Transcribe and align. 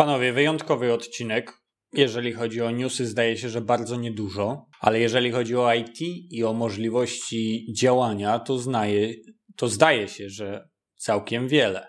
Panowie, 0.00 0.32
wyjątkowy 0.32 0.92
odcinek. 0.92 1.52
Jeżeli 1.92 2.32
chodzi 2.32 2.62
o 2.62 2.70
newsy, 2.70 3.06
zdaje 3.06 3.36
się, 3.36 3.48
że 3.48 3.60
bardzo 3.60 3.96
niedużo, 3.96 4.66
ale 4.80 5.00
jeżeli 5.00 5.30
chodzi 5.30 5.56
o 5.56 5.74
IT 5.74 6.00
i 6.30 6.44
o 6.44 6.52
możliwości 6.52 7.72
działania, 7.76 8.38
to, 8.38 8.58
znaje, 8.58 9.14
to 9.56 9.68
zdaje 9.68 10.08
się, 10.08 10.28
że 10.28 10.68
całkiem 10.96 11.48
wiele. 11.48 11.86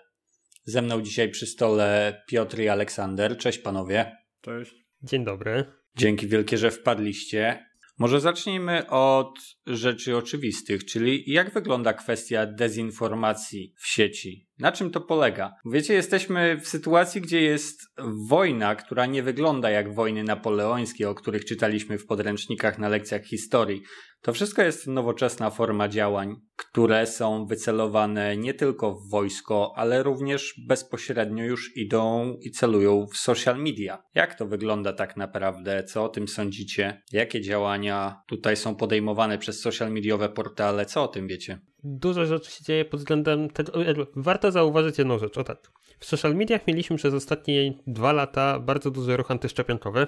Ze 0.64 0.82
mną 0.82 1.02
dzisiaj 1.02 1.30
przy 1.30 1.46
stole 1.46 2.22
Piotr 2.28 2.60
i 2.60 2.68
Aleksander. 2.68 3.38
Cześć 3.38 3.58
panowie. 3.58 4.16
Cześć. 4.40 4.74
Dzień 5.02 5.24
dobry. 5.24 5.64
Dzięki 5.96 6.28
wielkie, 6.28 6.58
że 6.58 6.70
wpadliście. 6.70 7.66
Może 7.98 8.20
zacznijmy 8.20 8.90
od 8.90 9.38
rzeczy 9.66 10.16
oczywistych, 10.16 10.84
czyli 10.84 11.24
jak 11.26 11.54
wygląda 11.54 11.92
kwestia 11.92 12.46
dezinformacji 12.46 13.74
w 13.78 13.86
sieci? 13.86 14.48
Na 14.62 14.72
czym 14.72 14.90
to 14.90 15.00
polega? 15.00 15.54
Wiecie, 15.64 15.94
jesteśmy 15.94 16.60
w 16.60 16.68
sytuacji, 16.68 17.20
gdzie 17.20 17.40
jest 17.40 17.80
wojna, 18.28 18.74
która 18.74 19.06
nie 19.06 19.22
wygląda 19.22 19.70
jak 19.70 19.94
wojny 19.94 20.24
napoleońskie, 20.24 21.10
o 21.10 21.14
których 21.14 21.44
czytaliśmy 21.44 21.98
w 21.98 22.06
podręcznikach 22.06 22.78
na 22.78 22.88
lekcjach 22.88 23.24
historii. 23.24 23.82
To 24.20 24.32
wszystko 24.32 24.62
jest 24.62 24.86
nowoczesna 24.86 25.50
forma 25.50 25.88
działań, 25.88 26.36
które 26.56 27.06
są 27.06 27.46
wycelowane 27.46 28.36
nie 28.36 28.54
tylko 28.54 28.94
w 28.94 29.10
wojsko, 29.10 29.72
ale 29.76 30.02
również 30.02 30.54
bezpośrednio 30.68 31.44
już 31.44 31.76
idą 31.76 32.36
i 32.40 32.50
celują 32.50 33.06
w 33.06 33.16
social 33.16 33.62
media. 33.62 34.02
Jak 34.14 34.34
to 34.34 34.46
wygląda 34.46 34.92
tak 34.92 35.16
naprawdę? 35.16 35.84
Co 35.84 36.04
o 36.04 36.08
tym 36.08 36.28
sądzicie? 36.28 37.02
Jakie 37.12 37.40
działania 37.40 38.22
tutaj 38.28 38.56
są 38.56 38.74
podejmowane 38.74 39.38
przez 39.38 39.60
social 39.60 39.92
mediowe 39.92 40.28
portale? 40.28 40.86
Co 40.86 41.02
o 41.02 41.08
tym 41.08 41.28
wiecie? 41.28 41.60
Dużo 41.84 42.26
rzeczy 42.26 42.50
się 42.50 42.64
dzieje 42.64 42.84
pod 42.84 43.00
względem 43.00 43.50
tego. 43.50 43.86
E, 43.86 43.94
warto 44.16 44.52
zauważyć 44.52 44.98
jedną 44.98 45.18
rzecz. 45.18 45.38
O 45.38 45.44
tak. 45.44 45.58
W 45.98 46.04
social 46.04 46.34
mediach 46.34 46.66
mieliśmy 46.66 46.96
przez 46.96 47.14
ostatnie 47.14 47.72
dwa 47.86 48.12
lata 48.12 48.58
bardzo 48.60 48.90
duży 48.90 49.16
ruch 49.16 49.30
antyszczepionkowy. 49.30 50.06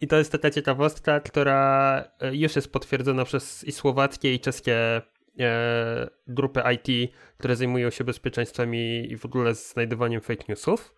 I 0.00 0.06
to 0.06 0.16
jest 0.16 0.32
taka 0.32 0.50
ciekawostka, 0.50 1.20
która 1.20 2.04
e, 2.20 2.36
już 2.36 2.56
jest 2.56 2.72
potwierdzona 2.72 3.24
przez 3.24 3.64
i 3.64 3.72
słowackie, 3.72 4.34
i 4.34 4.40
czeskie 4.40 5.02
e, 5.38 6.10
grupy 6.26 6.62
IT, 6.74 7.12
które 7.38 7.56
zajmują 7.56 7.90
się 7.90 8.04
bezpieczeństwem 8.04 8.74
i 8.74 9.16
w 9.16 9.26
ogóle 9.26 9.54
znajdywaniem 9.54 10.20
fake 10.20 10.44
newsów, 10.48 10.94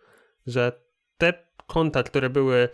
że 0.46 0.72
te 1.18 1.32
konta, 1.66 2.02
które 2.02 2.30
były 2.30 2.68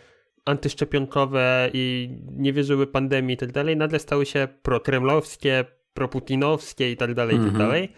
antyszczepionkowe 0.45 1.71
i 1.73 2.09
nie 2.27 2.53
wierzyły 2.53 2.87
pandemii 2.87 3.35
i 3.35 3.37
tak 3.37 3.53
dalej, 3.53 3.77
nagle 3.77 3.99
stały 3.99 4.27
się 4.27 4.49
prokremlowskie, 4.63 5.65
proputinowskie 5.95 6.93
i 6.93 6.97
tak 6.97 7.15
dalej, 7.15 7.37
i 7.37 7.39
tak 7.39 7.49
mhm. 7.49 7.67
dalej. 7.67 7.93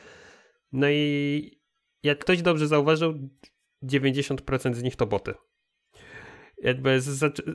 No 0.73 0.91
i 0.91 1.63
jak 2.03 2.19
ktoś 2.19 2.43
dobrze 2.43 2.67
zauważył, 2.67 3.29
90% 3.85 4.75
z 4.75 4.83
nich 4.83 4.97
to 4.97 5.07
boty. 5.07 5.35
Jakby 6.59 7.01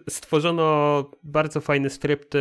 stworzono 0.09 1.11
bardzo 1.23 1.61
fajne 1.61 1.89
skrypty 1.89 2.39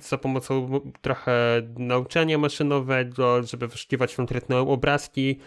za 0.00 0.18
pomocą 0.18 0.80
trochę 1.00 1.62
nauczania 1.78 2.38
maszynowego, 2.38 3.42
żeby 3.42 3.68
wyszukiwać 3.68 4.14
konkretne 4.14 4.58
obrazki, 4.58 5.38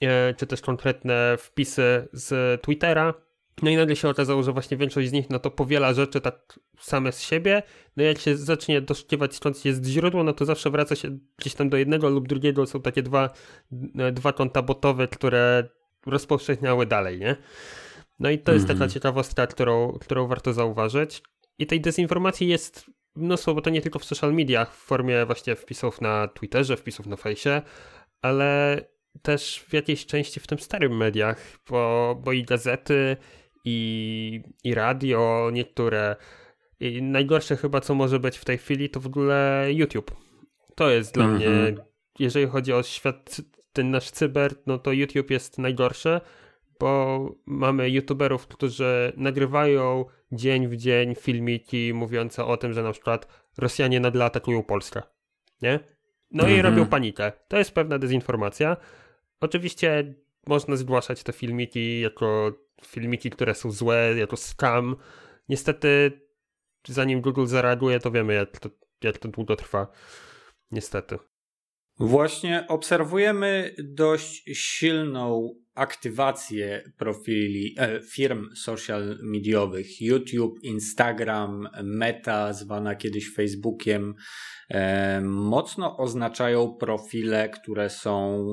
e, 0.00 0.34
czy 0.34 0.46
też 0.46 0.60
konkretne 0.60 1.36
wpisy 1.38 2.08
z 2.12 2.60
Twittera 2.62 3.14
no 3.62 3.70
i 3.70 3.76
nagle 3.76 3.96
się 3.96 4.08
okazało, 4.08 4.42
że 4.42 4.52
właśnie 4.52 4.76
większość 4.76 5.08
z 5.08 5.12
nich 5.12 5.30
no 5.30 5.38
to 5.38 5.50
powiela 5.50 5.94
rzeczy 5.94 6.20
tak 6.20 6.60
same 6.78 7.12
z 7.12 7.20
siebie. 7.22 7.62
No 7.96 8.02
i 8.02 8.06
jak 8.06 8.18
się 8.18 8.36
zacznie 8.36 8.80
doszukiwać 8.80 9.34
skąd 9.34 9.64
jest 9.64 9.86
źródło, 9.86 10.24
no 10.24 10.32
to 10.32 10.44
zawsze 10.44 10.70
wraca 10.70 10.96
się 10.96 11.18
gdzieś 11.38 11.54
tam 11.54 11.68
do 11.68 11.76
jednego 11.76 12.08
lub 12.08 12.28
drugiego. 12.28 12.66
Są 12.66 12.82
takie 12.82 13.02
dwa, 13.02 13.30
e, 13.98 14.12
dwa 14.12 14.32
konta 14.32 14.62
botowe, 14.62 15.08
które 15.08 15.68
rozpowszechniały 16.06 16.86
dalej, 16.86 17.18
nie? 17.18 17.36
No 18.18 18.30
i 18.30 18.38
to 18.38 18.52
jest 18.52 18.66
taka 18.66 18.72
mhm. 18.74 18.90
ciekawostka, 18.90 19.46
którą, 19.46 19.92
którą 19.92 20.26
warto 20.26 20.52
zauważyć. 20.52 21.22
I 21.58 21.66
tej 21.66 21.80
dezinformacji 21.80 22.48
jest 22.48 22.90
mnóstwo, 23.16 23.54
bo 23.54 23.60
to 23.60 23.70
nie 23.70 23.82
tylko 23.82 23.98
w 23.98 24.04
social 24.04 24.34
mediach, 24.34 24.74
w 24.74 24.78
formie 24.78 25.26
właśnie 25.26 25.56
wpisów 25.56 26.00
na 26.00 26.28
Twitterze, 26.28 26.76
wpisów 26.76 27.06
na 27.06 27.16
fejsie, 27.16 27.62
ale 28.22 28.80
też 29.22 29.64
w 29.68 29.72
jakiejś 29.72 30.06
części 30.06 30.40
w 30.40 30.46
tym 30.46 30.58
starym 30.58 30.96
mediach, 30.96 31.58
bo, 31.70 32.14
bo 32.24 32.32
i 32.32 32.44
gazety, 32.44 33.16
i, 33.68 34.42
i 34.64 34.74
radio, 34.74 35.50
niektóre. 35.52 36.16
I 36.80 37.02
najgorsze 37.02 37.56
chyba, 37.56 37.80
co 37.80 37.94
może 37.94 38.20
być 38.20 38.38
w 38.38 38.44
tej 38.44 38.58
chwili, 38.58 38.90
to 38.90 39.00
w 39.00 39.06
ogóle 39.06 39.66
YouTube. 39.68 40.16
To 40.74 40.90
jest 40.90 41.14
dla 41.14 41.26
mnie, 41.26 41.46
mhm. 41.46 41.80
jeżeli 42.18 42.46
chodzi 42.46 42.72
o 42.72 42.82
świat, 42.82 43.40
ten 43.72 43.90
nasz 43.90 44.10
cyber, 44.10 44.54
no 44.66 44.78
to 44.78 44.92
YouTube 44.92 45.30
jest 45.30 45.58
najgorsze, 45.58 46.20
bo 46.80 47.20
mamy 47.46 47.90
YouTuberów, 47.90 48.46
którzy 48.46 49.12
nagrywają 49.16 50.04
dzień 50.32 50.68
w 50.68 50.76
dzień 50.76 51.14
filmiki 51.14 51.94
mówiące 51.94 52.44
o 52.44 52.56
tym, 52.56 52.72
że 52.72 52.82
na 52.82 52.92
przykład 52.92 53.28
Rosjanie 53.58 54.00
nagle 54.00 54.24
atakują 54.24 54.62
Polskę. 54.62 55.02
Nie? 55.62 55.80
No 56.30 56.42
mhm. 56.42 56.58
i 56.58 56.62
robią 56.62 56.86
panikę. 56.86 57.32
To 57.48 57.58
jest 57.58 57.72
pewna 57.72 57.98
dezinformacja. 57.98 58.76
Oczywiście 59.40 60.14
można 60.48 60.76
zgłaszać 60.76 61.22
te 61.22 61.32
filmiki 61.32 62.00
jako 62.00 62.52
filmiki, 62.84 63.30
które 63.30 63.54
są 63.54 63.70
złe, 63.70 64.14
jako 64.16 64.36
scam. 64.36 64.96
Niestety, 65.48 66.20
zanim 66.88 67.20
Google 67.20 67.46
zareaguje, 67.46 68.00
to 68.00 68.10
wiemy, 68.10 68.34
jak 68.34 68.58
to, 68.58 68.70
jak 69.02 69.18
to 69.18 69.28
długo 69.28 69.56
trwa. 69.56 69.92
Niestety. 70.70 71.18
Właśnie 72.00 72.64
obserwujemy 72.68 73.74
dość 73.78 74.44
silną 74.52 75.54
aktywację 75.74 76.92
profili 76.96 77.74
e, 77.78 78.00
firm 78.02 78.54
social 78.54 79.18
mediowych. 79.22 80.00
YouTube, 80.00 80.58
Instagram, 80.62 81.68
Meta, 81.82 82.52
zwana 82.52 82.94
kiedyś 82.94 83.34
Facebookiem, 83.34 84.14
e, 84.68 85.20
mocno 85.20 85.96
oznaczają 85.96 86.76
profile, 86.80 87.48
które 87.48 87.90
są 87.90 88.46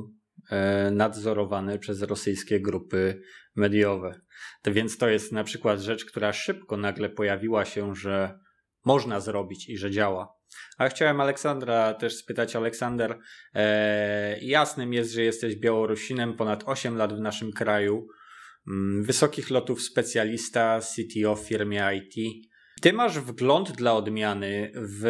e, 0.50 0.92
nadzorowane 0.92 1.80
przez 1.80 2.02
rosyjskie 2.02 2.60
grupy 2.60 3.22
mediowe. 3.56 4.22
To 4.62 4.74
więc 4.74 4.98
to 4.98 5.10
jest 5.10 5.32
na 5.32 5.44
przykład 5.44 5.80
rzecz, 5.80 6.06
która 6.06 6.34
szybko 6.34 6.78
nagle 6.78 7.10
pojawiła 7.10 7.66
się, 7.66 7.96
że 7.96 8.40
można 8.86 9.20
zrobić 9.20 9.70
i 9.70 9.78
że 9.78 9.92
działa. 9.92 10.36
A 10.78 10.90
chciałem 10.90 11.22
Aleksandra 11.22 11.94
też 11.94 12.16
spytać, 12.16 12.56
Aleksander, 12.56 13.20
e, 13.54 14.40
jasnym 14.40 14.94
jest, 14.94 15.12
że 15.12 15.22
jesteś 15.22 15.56
Białorusinem, 15.56 16.34
ponad 16.34 16.64
8 16.66 16.98
lat 16.98 17.14
w 17.14 17.20
naszym 17.20 17.52
kraju, 17.52 18.08
mm, 18.68 19.04
wysokich 19.04 19.50
lotów 19.50 19.82
specjalista, 19.82 20.80
CTO 20.82 21.36
w 21.36 21.48
firmie 21.48 21.90
IT. 21.94 22.46
Ty 22.82 22.94
masz 22.94 23.20
wgląd 23.20 23.72
dla 23.72 23.94
odmiany 23.94 24.72
w 24.76 25.06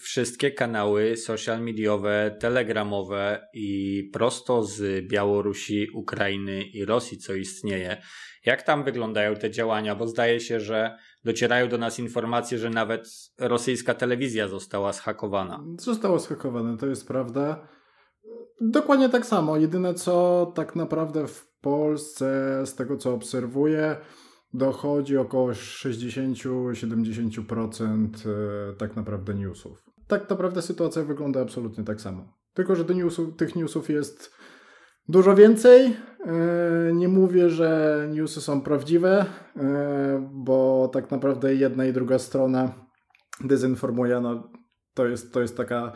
wszystkie 0.00 0.50
kanały 0.50 1.16
social 1.16 1.60
mediowe, 1.60 2.36
telegramowe 2.40 3.48
i 3.54 4.10
prosto 4.12 4.62
z 4.62 5.06
Białorusi, 5.08 5.86
Ukrainy 5.94 6.62
i 6.62 6.84
Rosji, 6.84 7.18
co 7.18 7.34
istnieje. 7.34 8.02
Jak 8.46 8.62
tam 8.62 8.84
wyglądają 8.84 9.34
te 9.34 9.50
działania? 9.50 9.94
Bo 9.94 10.06
zdaje 10.06 10.40
się, 10.40 10.60
że 10.60 10.96
docierają 11.24 11.68
do 11.68 11.78
nas 11.78 11.98
informacje, 11.98 12.58
że 12.58 12.70
nawet 12.70 13.08
rosyjska 13.38 13.94
telewizja 13.94 14.48
została 14.48 14.92
zhakowana. 14.92 15.64
Została 15.78 16.18
zhakowana, 16.18 16.76
to 16.76 16.86
jest 16.86 17.08
prawda. 17.08 17.68
Dokładnie 18.60 19.08
tak 19.08 19.26
samo. 19.26 19.56
Jedyne 19.56 19.94
co 19.94 20.46
tak 20.54 20.76
naprawdę 20.76 21.26
w 21.26 21.48
Polsce, 21.60 22.62
z 22.66 22.74
tego 22.74 22.96
co 22.96 23.14
obserwuję, 23.14 23.96
dochodzi 24.54 25.16
około 25.16 25.50
60-70% 25.50 28.08
e, 28.28 28.72
tak 28.76 28.96
naprawdę 28.96 29.34
newsów. 29.34 29.84
Tak 30.06 30.30
naprawdę 30.30 30.62
sytuacja 30.62 31.04
wygląda 31.04 31.40
absolutnie 31.40 31.84
tak 31.84 32.00
samo. 32.00 32.40
Tylko, 32.54 32.76
że 32.76 32.84
newsów, 32.84 33.36
tych 33.36 33.56
newsów 33.56 33.90
jest 33.90 34.34
dużo 35.08 35.34
więcej. 35.34 35.96
E, 36.26 36.92
nie 36.94 37.08
mówię, 37.08 37.50
że 37.50 38.08
newsy 38.12 38.40
są 38.40 38.60
prawdziwe, 38.60 39.26
e, 39.56 40.28
bo 40.32 40.90
tak 40.92 41.10
naprawdę 41.10 41.54
jedna 41.54 41.86
i 41.86 41.92
druga 41.92 42.18
strona 42.18 42.72
dezinformuje. 43.44 44.20
No, 44.20 44.50
to, 44.94 45.06
jest, 45.06 45.32
to 45.32 45.40
jest 45.40 45.56
taka 45.56 45.92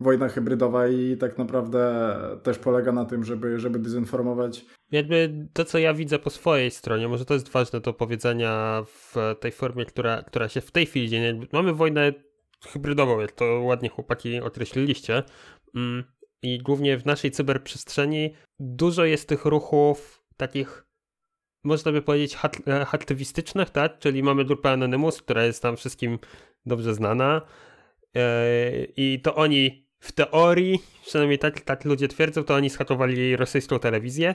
wojna 0.00 0.28
hybrydowa 0.28 0.88
i 0.88 1.16
tak 1.16 1.38
naprawdę 1.38 2.14
też 2.42 2.58
polega 2.58 2.92
na 2.92 3.04
tym, 3.04 3.24
żeby, 3.24 3.60
żeby 3.60 3.78
dezinformować. 3.78 4.64
Jakby 4.90 5.48
to, 5.52 5.64
co 5.64 5.78
ja 5.78 5.94
widzę 5.94 6.18
po 6.18 6.30
swojej 6.30 6.70
stronie, 6.70 7.08
może 7.08 7.24
to 7.24 7.34
jest 7.34 7.48
ważne 7.48 7.80
do 7.80 7.92
powiedzenia 7.92 8.82
w 8.86 9.14
tej 9.40 9.52
formie, 9.52 9.84
która, 9.84 10.22
która 10.22 10.48
się 10.48 10.60
w 10.60 10.70
tej 10.70 10.86
chwili 10.86 11.08
dzieje. 11.08 11.40
Mamy 11.52 11.72
wojnę 11.72 12.12
hybrydową, 12.66 13.20
jak 13.20 13.32
to 13.32 13.44
ładnie 13.44 13.88
chłopaki 13.88 14.40
określiliście. 14.40 15.22
Mm, 15.74 16.04
I 16.42 16.58
głównie 16.58 16.98
w 16.98 17.06
naszej 17.06 17.30
cyberprzestrzeni 17.30 18.34
dużo 18.60 19.04
jest 19.04 19.28
tych 19.28 19.44
ruchów 19.44 20.22
takich 20.36 20.86
można 21.64 21.92
by 21.92 22.02
powiedzieć 22.02 22.38
aktywistycznych, 22.92 23.70
tak? 23.70 23.98
Czyli 23.98 24.22
mamy 24.22 24.44
grupę 24.44 24.70
Anonymous, 24.70 25.22
która 25.22 25.44
jest 25.44 25.62
tam 25.62 25.76
wszystkim 25.76 26.18
dobrze 26.66 26.94
znana 26.94 27.42
e, 28.16 28.84
i 28.96 29.20
to 29.22 29.34
oni 29.34 29.85
w 29.98 30.12
teorii, 30.12 30.78
przynajmniej 31.06 31.38
tak, 31.38 31.60
tak 31.60 31.84
ludzie 31.84 32.08
twierdzą, 32.08 32.44
to 32.44 32.54
oni 32.54 32.70
schatowali 32.70 33.36
rosyjską 33.36 33.78
telewizję. 33.78 34.34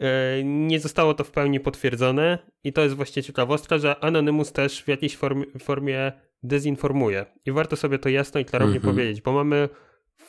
E, 0.00 0.44
nie 0.44 0.80
zostało 0.80 1.14
to 1.14 1.24
w 1.24 1.30
pełni 1.30 1.60
potwierdzone 1.60 2.38
i 2.64 2.72
to 2.72 2.82
jest 2.82 2.96
właśnie 2.96 3.22
ciekawostka, 3.22 3.78
że 3.78 4.04
Anonymous 4.04 4.52
też 4.52 4.82
w 4.82 4.88
jakiejś 4.88 5.16
formie, 5.16 5.44
formie 5.58 6.12
dezinformuje. 6.42 7.26
I 7.46 7.52
warto 7.52 7.76
sobie 7.76 7.98
to 7.98 8.08
jasno 8.08 8.40
i 8.40 8.44
klarownie 8.44 8.76
mm 8.76 8.88
-hmm. 8.88 8.90
powiedzieć, 8.90 9.22
bo 9.22 9.32
mamy 9.32 9.68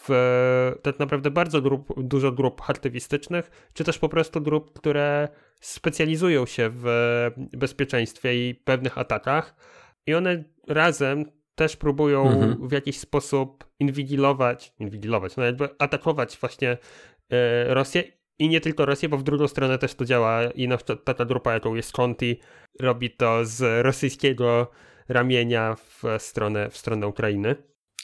w, 0.07 0.75
tak 0.81 0.99
naprawdę 0.99 1.31
bardzo 1.31 1.61
grup, 1.61 2.03
dużo 2.03 2.31
grup 2.31 2.61
aktywistycznych, 2.67 3.69
czy 3.73 3.83
też 3.83 3.97
po 3.97 4.09
prostu 4.09 4.41
grup, 4.41 4.73
które 4.73 5.27
specjalizują 5.61 6.45
się 6.45 6.69
w 6.73 6.85
bezpieczeństwie 7.37 8.49
i 8.49 8.55
pewnych 8.55 8.97
atakach 8.97 9.55
i 10.07 10.13
one 10.13 10.43
razem 10.67 11.25
też 11.59 11.75
próbują 11.75 12.27
mhm. 12.27 12.67
w 12.67 12.71
jakiś 12.71 12.99
sposób 12.99 13.65
inwigilować, 13.79 14.73
inwigilować, 14.79 15.35
no 15.37 15.43
jakby 15.43 15.69
atakować 15.79 16.37
właśnie 16.37 16.77
e, 17.29 17.73
Rosję 17.73 18.03
i 18.39 18.49
nie 18.49 18.61
tylko 18.61 18.85
Rosję, 18.85 19.09
bo 19.09 19.17
w 19.17 19.23
drugą 19.23 19.47
stronę 19.47 19.77
też 19.77 19.95
to 19.95 20.05
działa 20.05 20.43
i 20.43 20.67
no, 20.67 20.77
ta, 20.77 21.13
ta 21.13 21.25
grupa, 21.25 21.53
jaką 21.53 21.75
jest 21.75 21.91
Conti, 21.91 22.39
robi 22.79 23.09
to 23.09 23.45
z 23.45 23.85
rosyjskiego 23.85 24.71
ramienia 25.09 25.75
w 25.75 26.03
stronę, 26.17 26.69
w 26.69 26.77
stronę 26.77 27.07
Ukrainy. 27.07 27.55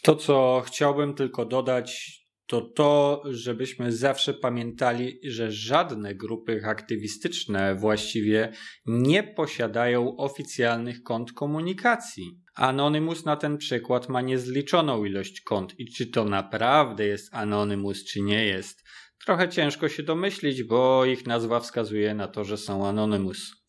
To, 0.01 0.15
co 0.15 0.63
chciałbym 0.65 1.13
tylko 1.13 1.45
dodać, 1.45 2.19
to 2.47 2.61
to, 2.61 3.23
żebyśmy 3.29 3.91
zawsze 3.91 4.33
pamiętali, 4.33 5.19
że 5.23 5.51
żadne 5.51 6.15
grupy 6.15 6.61
aktywistyczne 6.65 7.75
właściwie 7.75 8.51
nie 8.85 9.23
posiadają 9.23 10.17
oficjalnych 10.17 11.03
kont 11.03 11.33
komunikacji. 11.33 12.44
Anonymous 12.55 13.25
na 13.25 13.35
ten 13.35 13.57
przykład 13.57 14.09
ma 14.09 14.21
niezliczoną 14.21 15.05
ilość 15.05 15.41
kont 15.41 15.79
i 15.79 15.91
czy 15.91 16.07
to 16.07 16.25
naprawdę 16.25 17.05
jest 17.05 17.33
Anonymous, 17.33 18.05
czy 18.05 18.21
nie 18.21 18.45
jest, 18.45 18.83
trochę 19.25 19.49
ciężko 19.49 19.89
się 19.89 20.03
domyślić, 20.03 20.63
bo 20.63 21.05
ich 21.05 21.27
nazwa 21.27 21.59
wskazuje 21.59 22.13
na 22.13 22.27
to, 22.27 22.43
że 22.43 22.57
są 22.57 22.87
Anonymous. 22.87 23.65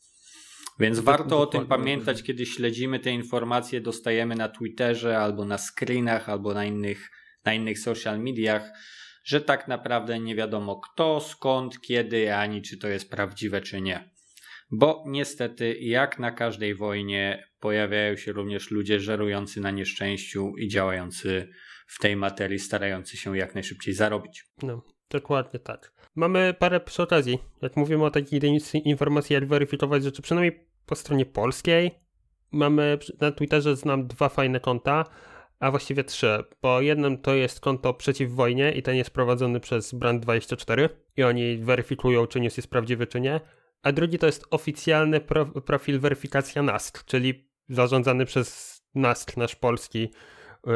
Więc 0.80 1.00
warto 1.00 1.40
o 1.40 1.46
tym 1.46 1.66
pamiętać, 1.66 2.22
kiedy 2.22 2.46
śledzimy 2.46 2.98
te 3.00 3.10
informacje, 3.10 3.80
dostajemy 3.80 4.34
na 4.34 4.48
Twitterze 4.48 5.18
albo 5.18 5.44
na 5.44 5.58
screenach, 5.58 6.28
albo 6.28 6.54
na 6.54 6.64
innych, 6.64 7.10
na 7.44 7.54
innych 7.54 7.78
social 7.78 8.20
mediach, 8.20 8.70
że 9.24 9.40
tak 9.40 9.68
naprawdę 9.68 10.20
nie 10.20 10.34
wiadomo 10.36 10.80
kto, 10.80 11.20
skąd, 11.20 11.80
kiedy, 11.80 12.34
ani 12.34 12.62
czy 12.62 12.78
to 12.78 12.88
jest 12.88 13.10
prawdziwe, 13.10 13.60
czy 13.60 13.80
nie. 13.80 14.15
Bo 14.70 15.04
niestety, 15.06 15.76
jak 15.80 16.18
na 16.18 16.30
każdej 16.30 16.74
wojnie, 16.74 17.48
pojawiają 17.60 18.16
się 18.16 18.32
również 18.32 18.70
ludzie 18.70 19.00
żerujący 19.00 19.60
na 19.60 19.70
nieszczęściu 19.70 20.56
i 20.56 20.68
działający 20.68 21.48
w 21.86 21.98
tej 21.98 22.16
materii, 22.16 22.58
starający 22.58 23.16
się 23.16 23.36
jak 23.36 23.54
najszybciej 23.54 23.94
zarobić. 23.94 24.44
No, 24.62 24.82
dokładnie 25.10 25.60
tak. 25.60 25.92
Mamy 26.14 26.54
parę 26.58 26.80
przy 26.80 27.02
okazji. 27.02 27.38
Jak 27.62 27.76
mówimy 27.76 28.04
o 28.04 28.10
takiej 28.10 28.40
informacji, 28.84 29.34
jak 29.34 29.48
weryfikować 29.48 30.02
rzeczy, 30.02 30.22
przynajmniej 30.22 30.66
po 30.86 30.94
stronie 30.94 31.26
polskiej. 31.26 31.90
Mamy 32.52 32.98
na 33.20 33.32
Twitterze 33.32 33.76
znam 33.76 34.06
dwa 34.06 34.28
fajne 34.28 34.60
konta, 34.60 35.04
a 35.58 35.70
właściwie 35.70 36.04
trzy, 36.04 36.44
bo 36.62 36.80
jednym 36.80 37.18
to 37.18 37.34
jest 37.34 37.60
konto 37.60 37.94
przeciw 37.94 38.30
wojnie 38.30 38.72
i 38.72 38.82
ten 38.82 38.96
jest 38.96 39.10
prowadzony 39.10 39.60
przez 39.60 39.94
Brand24 39.94 40.88
i 41.16 41.22
oni 41.22 41.58
weryfikują, 41.58 42.26
czy 42.26 42.40
news 42.40 42.56
jest 42.56 42.70
prawdziwy, 42.70 43.06
czy 43.06 43.20
nie 43.20 43.40
a 43.86 43.92
drugi 43.92 44.18
to 44.18 44.26
jest 44.26 44.46
oficjalny 44.50 45.20
pro, 45.20 45.46
profil 45.46 46.00
weryfikacja 46.00 46.62
NASK, 46.62 47.04
czyli 47.04 47.48
zarządzany 47.68 48.24
przez 48.24 48.80
NASK, 48.94 49.36
nasz 49.36 49.56
polski 49.56 50.10
yy, 50.66 50.72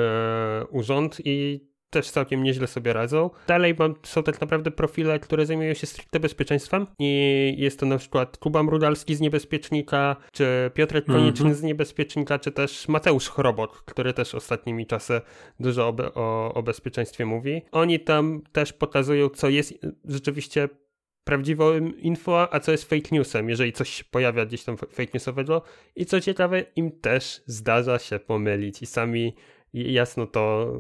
urząd 0.71 1.17
i 1.25 1.67
też 1.91 2.11
całkiem 2.11 2.43
nieźle 2.43 2.67
sobie 2.67 2.93
radzą. 2.93 3.31
Dalej 3.47 3.75
mam, 3.79 3.95
są 4.03 4.23
tak 4.23 4.41
naprawdę 4.41 4.71
profile, 4.71 5.19
które 5.19 5.47
zajmują 5.47 5.75
się 5.75 5.87
stricte 5.87 6.21
bezpieczeństwem 6.21 6.87
i 6.99 7.55
jest 7.59 7.81
to 7.81 7.87
na 7.87 7.99
przykład 7.99 8.39
Kuba 8.39 8.63
Mrudalski 8.63 9.15
z 9.15 9.21
Niebezpiecznika, 9.21 10.17
czy 10.33 10.71
Piotrek 10.75 11.07
Konieczny 11.07 11.47
mm 11.47 11.57
-hmm. 11.57 11.61
z 11.61 11.63
Niebezpiecznika, 11.63 12.39
czy 12.39 12.53
też 12.53 12.89
Mateusz 12.89 13.29
Chrobot, 13.29 13.71
który 13.77 14.13
też 14.13 14.35
ostatnimi 14.35 14.87
czasy 14.87 15.21
dużo 15.61 15.89
o, 15.89 16.15
o, 16.15 16.55
o 16.55 16.63
bezpieczeństwie 16.63 17.27
mówi. 17.27 17.63
Oni 17.73 18.01
tam 18.01 18.43
też 18.53 18.73
pokazują, 18.73 19.29
co 19.29 19.49
jest 19.49 19.75
rzeczywiście 20.05 20.69
prawdziwą 21.25 21.79
info, 21.87 22.55
a 22.55 22.61
co 22.61 22.73
jest 22.73 22.85
fake 22.85 23.09
newsem, 23.13 23.49
jeżeli 23.49 23.73
coś 23.73 23.91
się 23.91 24.05
pojawia 24.05 24.47
gdzieś 24.47 24.65
tam 24.65 24.77
fake 24.77 25.11
newsowego. 25.15 25.63
I 25.97 26.07
co 26.07 26.21
ciekawe, 26.21 26.65
im 26.77 27.01
też 27.01 27.43
zdarza 27.47 27.99
się 27.99 28.19
pomylić 28.19 28.83
i 28.83 28.87
sami 28.87 29.35
jasno 29.73 30.27
to, 30.27 30.73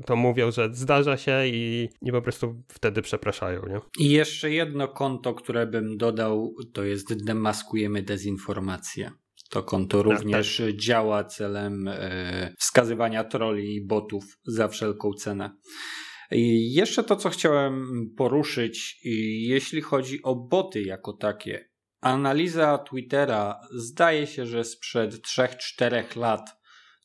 y, 0.00 0.02
to 0.02 0.16
mówią, 0.16 0.50
że 0.50 0.68
zdarza 0.72 1.16
się 1.16 1.46
i, 1.46 1.88
i 2.02 2.12
po 2.12 2.22
prostu 2.22 2.62
wtedy 2.68 3.02
przepraszają. 3.02 3.66
Nie? 3.66 3.80
I 3.98 4.10
jeszcze 4.10 4.50
jedno 4.50 4.88
konto, 4.88 5.34
które 5.34 5.66
bym 5.66 5.96
dodał, 5.96 6.54
to 6.72 6.84
jest 6.84 7.24
Demaskujemy 7.24 8.02
Dezinformację. 8.02 9.10
To 9.50 9.62
konto 9.62 9.98
tak, 9.98 10.06
również 10.06 10.56
tak, 10.56 10.66
tak. 10.66 10.76
działa 10.76 11.24
celem 11.24 11.88
e, 11.88 12.54
wskazywania 12.58 13.24
troli 13.24 13.74
i 13.74 13.86
botów 13.86 14.24
za 14.46 14.68
wszelką 14.68 15.12
cenę. 15.12 15.50
Jeszcze 16.30 17.04
to, 17.04 17.16
co 17.16 17.30
chciałem 17.30 17.86
poruszyć, 18.16 19.00
jeśli 19.48 19.80
chodzi 19.80 20.22
o 20.22 20.34
boty 20.34 20.82
jako 20.82 21.12
takie. 21.12 21.68
Analiza 22.00 22.78
Twittera 22.78 23.60
zdaje 23.70 24.26
się, 24.26 24.46
że 24.46 24.64
sprzed 24.64 25.14
3-4 25.14 26.16
lat 26.16 26.56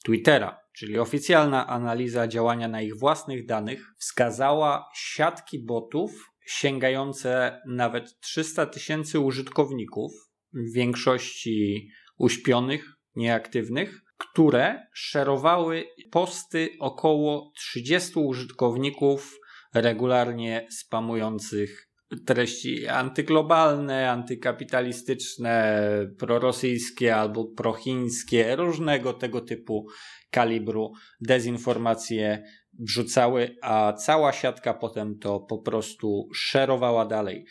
Twittera, 0.05 0.59
czyli 0.73 0.99
oficjalna 0.99 1.67
analiza 1.67 2.27
działania 2.27 2.67
na 2.67 2.81
ich 2.81 2.99
własnych 2.99 3.45
danych, 3.45 3.93
wskazała 3.97 4.89
siatki 4.95 5.65
botów 5.65 6.31
sięgające 6.45 7.61
nawet 7.67 8.19
300 8.19 8.65
tysięcy 8.65 9.19
użytkowników, 9.19 10.11
w 10.53 10.73
większości 10.73 11.89
uśpionych, 12.17 12.85
nieaktywnych, 13.15 14.01
które 14.21 14.87
szerowały 14.93 15.83
posty 16.11 16.69
około 16.79 17.51
30 17.57 18.19
użytkowników 18.19 19.39
regularnie 19.73 20.67
spamujących 20.69 21.91
treści 22.25 22.87
antyglobalne, 22.87 24.11
antykapitalistyczne, 24.11 25.83
prorosyjskie 26.19 27.15
albo 27.15 27.45
prochińskie, 27.45 28.55
różnego 28.55 29.13
tego 29.13 29.41
typu 29.41 29.87
kalibru 30.31 30.91
dezinformacje 31.21 32.43
wrzucały, 32.79 33.55
a 33.61 33.93
cała 33.93 34.33
siatka 34.33 34.73
potem 34.73 35.19
to 35.19 35.39
po 35.39 35.57
prostu 35.57 36.29
szerowała 36.33 37.05
dalej. 37.05 37.45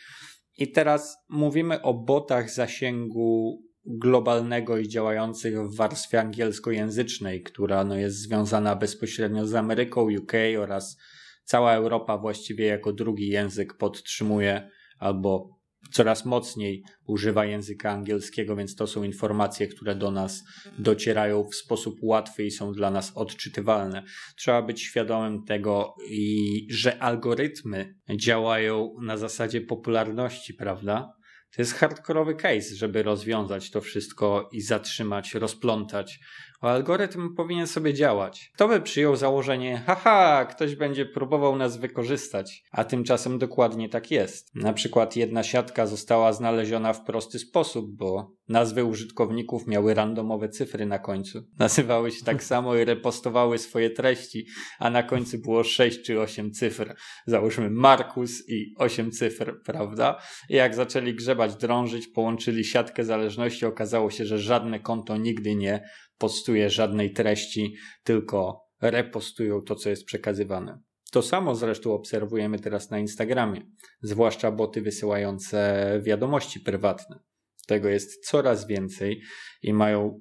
I 0.57 0.71
teraz 0.71 1.17
mówimy 1.29 1.81
o 1.81 1.93
botach 1.93 2.49
zasięgu 2.49 3.61
globalnego 3.85 4.77
i 4.77 4.87
działających 4.87 5.61
w 5.61 5.75
warstwie 5.75 6.19
angielskojęzycznej, 6.19 7.43
która 7.43 7.83
no, 7.83 7.95
jest 7.95 8.17
związana 8.17 8.75
bezpośrednio 8.75 9.47
z 9.47 9.55
Ameryką, 9.55 10.15
UK 10.15 10.33
oraz 10.59 10.97
cała 11.43 11.73
Europa 11.73 12.17
właściwie 12.17 12.65
jako 12.65 12.93
drugi 12.93 13.27
język 13.27 13.77
podtrzymuje 13.77 14.69
albo 14.99 15.61
coraz 15.91 16.25
mocniej 16.25 16.83
używa 17.07 17.45
języka 17.45 17.91
angielskiego, 17.91 18.55
więc 18.55 18.75
to 18.75 18.87
są 18.87 19.03
informacje, 19.03 19.67
które 19.67 19.95
do 19.95 20.11
nas 20.11 20.43
docierają 20.79 21.43
w 21.43 21.55
sposób 21.55 21.95
łatwy 22.01 22.43
i 22.43 22.51
są 22.51 22.73
dla 22.73 22.91
nas 22.91 23.11
odczytywalne. 23.15 24.03
Trzeba 24.37 24.61
być 24.61 24.81
świadomym 24.81 25.43
tego, 25.43 25.95
i, 26.09 26.67
że 26.69 27.03
algorytmy 27.03 27.95
działają 28.19 28.93
na 29.01 29.17
zasadzie 29.17 29.61
popularności, 29.61 30.53
prawda? 30.53 31.13
To 31.55 31.61
jest 31.61 31.73
hardkorowy 31.73 32.35
case, 32.35 32.75
żeby 32.75 33.03
rozwiązać 33.03 33.71
to 33.71 33.81
wszystko 33.81 34.49
i 34.51 34.61
zatrzymać, 34.61 35.33
rozplątać 35.33 36.19
algorytm 36.67 37.35
powinien 37.35 37.67
sobie 37.67 37.93
działać. 37.93 38.51
Kto 38.53 38.67
by 38.67 38.81
przyjął 38.81 39.15
założenie, 39.15 39.83
haha, 39.85 40.45
ktoś 40.45 40.75
będzie 40.75 41.05
próbował 41.05 41.55
nas 41.55 41.77
wykorzystać, 41.77 42.63
a 42.71 42.83
tymczasem 42.83 43.39
dokładnie 43.39 43.89
tak 43.89 44.11
jest. 44.11 44.55
Na 44.55 44.73
przykład 44.73 45.15
jedna 45.15 45.43
siatka 45.43 45.87
została 45.87 46.33
znaleziona 46.33 46.93
w 46.93 47.05
prosty 47.05 47.39
sposób, 47.39 47.85
bo 47.95 48.31
nazwy 48.49 48.85
użytkowników 48.85 49.67
miały 49.67 49.93
randomowe 49.93 50.49
cyfry 50.49 50.85
na 50.85 50.99
końcu. 50.99 51.43
Nazywały 51.59 52.11
się 52.11 52.25
tak 52.25 52.43
samo 52.51 52.75
i 52.75 52.85
repostowały 52.85 53.57
swoje 53.57 53.89
treści, 53.89 54.45
a 54.79 54.89
na 54.89 55.03
końcu 55.03 55.39
było 55.39 55.63
6 55.63 56.01
czy 56.01 56.21
8 56.21 56.51
cyfr. 56.51 56.95
Załóżmy 57.25 57.69
Markus 57.69 58.49
i 58.49 58.73
8 58.77 59.11
cyfr, 59.11 59.61
prawda? 59.65 60.21
I 60.49 60.55
jak 60.55 60.75
zaczęli 60.75 61.13
grzebać, 61.13 61.55
drążyć, 61.55 62.07
połączyli 62.07 62.65
siatkę 62.65 63.03
zależności, 63.03 63.65
okazało 63.65 64.11
się, 64.11 64.25
że 64.25 64.39
żadne 64.39 64.79
konto 64.79 65.17
nigdy 65.17 65.55
nie 65.55 65.83
postuje 66.21 66.69
żadnej 66.69 67.13
treści, 67.13 67.75
tylko 68.03 68.61
repostują 68.81 69.61
to, 69.61 69.75
co 69.75 69.89
jest 69.89 70.05
przekazywane. 70.05 70.79
To 71.11 71.21
samo 71.21 71.55
zresztą 71.55 71.93
obserwujemy 71.93 72.59
teraz 72.59 72.89
na 72.89 72.99
Instagramie, 72.99 73.61
zwłaszcza 74.01 74.51
boty 74.51 74.81
wysyłające 74.81 76.01
wiadomości 76.03 76.59
prywatne. 76.59 77.19
Tego 77.67 77.89
jest 77.89 78.25
coraz 78.25 78.67
więcej 78.67 79.21
i 79.61 79.73
mają 79.73 80.19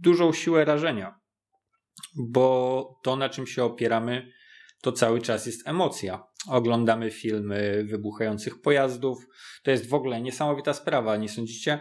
dużą 0.00 0.32
siłę 0.32 0.64
rażenia, 0.64 1.14
bo 2.16 2.88
to, 3.04 3.16
na 3.16 3.28
czym 3.28 3.46
się 3.46 3.64
opieramy, 3.64 4.32
to 4.82 4.92
cały 4.92 5.20
czas 5.20 5.46
jest 5.46 5.68
emocja. 5.68 6.22
Oglądamy 6.48 7.10
filmy 7.10 7.84
wybuchających 7.84 8.60
pojazdów. 8.60 9.18
To 9.62 9.70
jest 9.70 9.88
w 9.88 9.94
ogóle 9.94 10.20
niesamowita 10.20 10.72
sprawa, 10.72 11.16
nie 11.16 11.28
sądzicie? 11.28 11.80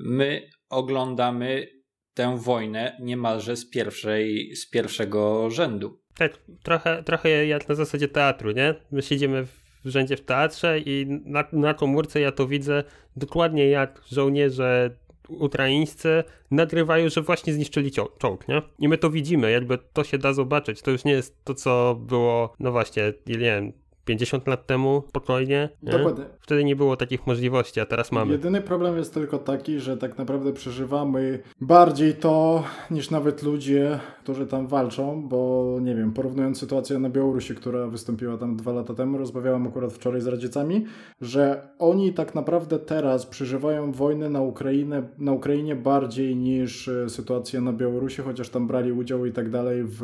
My 0.00 0.50
oglądamy 0.68 1.66
tę 2.14 2.36
wojnę 2.38 2.96
niemalże 3.00 3.56
z, 3.56 3.70
pierwszej, 3.70 4.56
z 4.56 4.70
pierwszego 4.70 5.50
rzędu. 5.50 5.98
Tak, 6.16 6.38
trochę, 6.62 7.02
trochę 7.02 7.46
jak 7.46 7.68
na 7.68 7.74
zasadzie 7.74 8.08
teatru, 8.08 8.50
nie? 8.50 8.74
My 8.90 9.02
siedzimy 9.02 9.46
w 9.46 9.62
rzędzie 9.84 10.16
w 10.16 10.20
teatrze 10.20 10.78
i 10.78 11.06
na, 11.24 11.44
na 11.52 11.74
komórce 11.74 12.20
ja 12.20 12.32
to 12.32 12.46
widzę 12.46 12.84
dokładnie 13.16 13.68
jak 13.68 14.02
żołnierze 14.12 14.90
ukraińscy 15.28 16.24
nagrywają, 16.50 17.08
że 17.08 17.22
właśnie 17.22 17.52
zniszczyli 17.52 17.90
czołg, 18.18 18.48
nie? 18.48 18.62
I 18.78 18.88
my 18.88 18.98
to 18.98 19.10
widzimy, 19.10 19.50
jakby 19.50 19.78
to 19.92 20.04
się 20.04 20.18
da 20.18 20.32
zobaczyć. 20.32 20.82
To 20.82 20.90
już 20.90 21.04
nie 21.04 21.12
jest 21.12 21.44
to, 21.44 21.54
co 21.54 21.94
było, 21.94 22.54
no 22.60 22.72
właśnie, 22.72 23.12
nie 23.26 23.38
wiem, 23.38 23.72
50 24.04 24.46
lat 24.46 24.66
temu 24.66 25.02
spokojnie. 25.08 25.68
Nie? 25.82 25.92
Dokładnie. 25.92 26.24
Wtedy 26.40 26.64
nie 26.64 26.76
było 26.76 26.96
takich 26.96 27.26
możliwości, 27.26 27.80
a 27.80 27.86
teraz 27.86 28.12
mamy. 28.12 28.32
Jedyny 28.32 28.60
problem 28.60 28.96
jest 28.96 29.14
tylko 29.14 29.38
taki, 29.38 29.80
że 29.80 29.96
tak 29.96 30.18
naprawdę 30.18 30.52
przeżywamy 30.52 31.38
bardziej 31.60 32.14
to 32.14 32.64
niż 32.90 33.10
nawet 33.10 33.42
ludzie, 33.42 33.98
którzy 34.22 34.46
tam 34.46 34.66
walczą, 34.66 35.28
bo 35.28 35.78
nie 35.80 35.94
wiem, 35.94 36.12
porównując 36.12 36.58
sytuację 36.58 36.98
na 36.98 37.10
Białorusi, 37.10 37.54
która 37.54 37.86
wystąpiła 37.86 38.38
tam 38.38 38.56
dwa 38.56 38.72
lata 38.72 38.94
temu, 38.94 39.18
rozmawiałem 39.18 39.66
akurat 39.66 39.92
wczoraj 39.92 40.20
z 40.20 40.26
radziecami, 40.26 40.86
że 41.20 41.68
oni 41.78 42.12
tak 42.12 42.34
naprawdę 42.34 42.78
teraz 42.78 43.26
przeżywają 43.26 43.92
wojnę 43.92 44.30
na 44.30 44.40
Ukrainę, 44.40 45.02
na 45.18 45.32
Ukrainie 45.32 45.76
bardziej 45.76 46.36
niż 46.36 46.88
e, 46.88 47.08
sytuację 47.08 47.60
na 47.60 47.72
Białorusi, 47.72 48.22
chociaż 48.22 48.48
tam 48.48 48.66
brali 48.66 48.92
udział 48.92 49.26
i 49.26 49.32
tak 49.32 49.50
dalej 49.50 49.82
w 49.84 50.02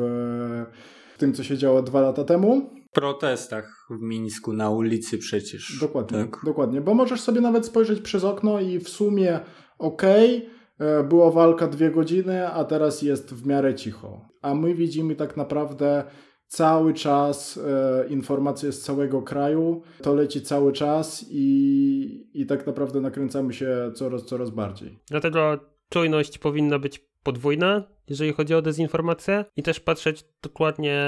tym, 1.18 1.32
co 1.32 1.44
się 1.44 1.58
działo 1.58 1.82
dwa 1.82 2.00
lata 2.00 2.24
temu 2.24 2.77
protestach 2.92 3.86
w 3.90 4.02
Mińsku 4.02 4.52
na 4.52 4.70
ulicy 4.70 5.18
przecież. 5.18 5.78
Dokładnie, 5.80 6.18
tak. 6.18 6.40
dokładnie. 6.44 6.80
Bo 6.80 6.94
możesz 6.94 7.20
sobie 7.20 7.40
nawet 7.40 7.66
spojrzeć 7.66 8.00
przez 8.00 8.24
okno 8.24 8.60
i 8.60 8.78
w 8.78 8.88
sumie 8.88 9.40
okej, 9.78 10.36
okay, 10.78 11.04
była 11.04 11.30
walka 11.30 11.66
dwie 11.66 11.90
godziny, 11.90 12.48
a 12.48 12.64
teraz 12.64 13.02
jest 13.02 13.34
w 13.34 13.46
miarę 13.46 13.74
cicho. 13.74 14.28
A 14.42 14.54
my 14.54 14.74
widzimy 14.74 15.16
tak 15.16 15.36
naprawdę 15.36 16.04
cały 16.46 16.94
czas 16.94 17.60
e, 17.66 18.08
informacje 18.08 18.72
z 18.72 18.82
całego 18.82 19.22
kraju, 19.22 19.82
to 20.02 20.14
leci 20.14 20.42
cały 20.42 20.72
czas 20.72 21.26
i, 21.30 22.30
i 22.34 22.46
tak 22.46 22.66
naprawdę 22.66 23.00
nakręcamy 23.00 23.52
się 23.52 23.92
coraz, 23.94 24.24
coraz 24.24 24.50
bardziej. 24.50 24.98
Dlatego 25.06 25.58
czujność 25.90 26.38
powinna 26.38 26.78
być 26.78 27.07
podwójna, 27.22 27.82
jeżeli 28.08 28.32
chodzi 28.32 28.54
o 28.54 28.62
dezinformację 28.62 29.44
i 29.56 29.62
też 29.62 29.80
patrzeć 29.80 30.24
dokładnie, 30.42 31.02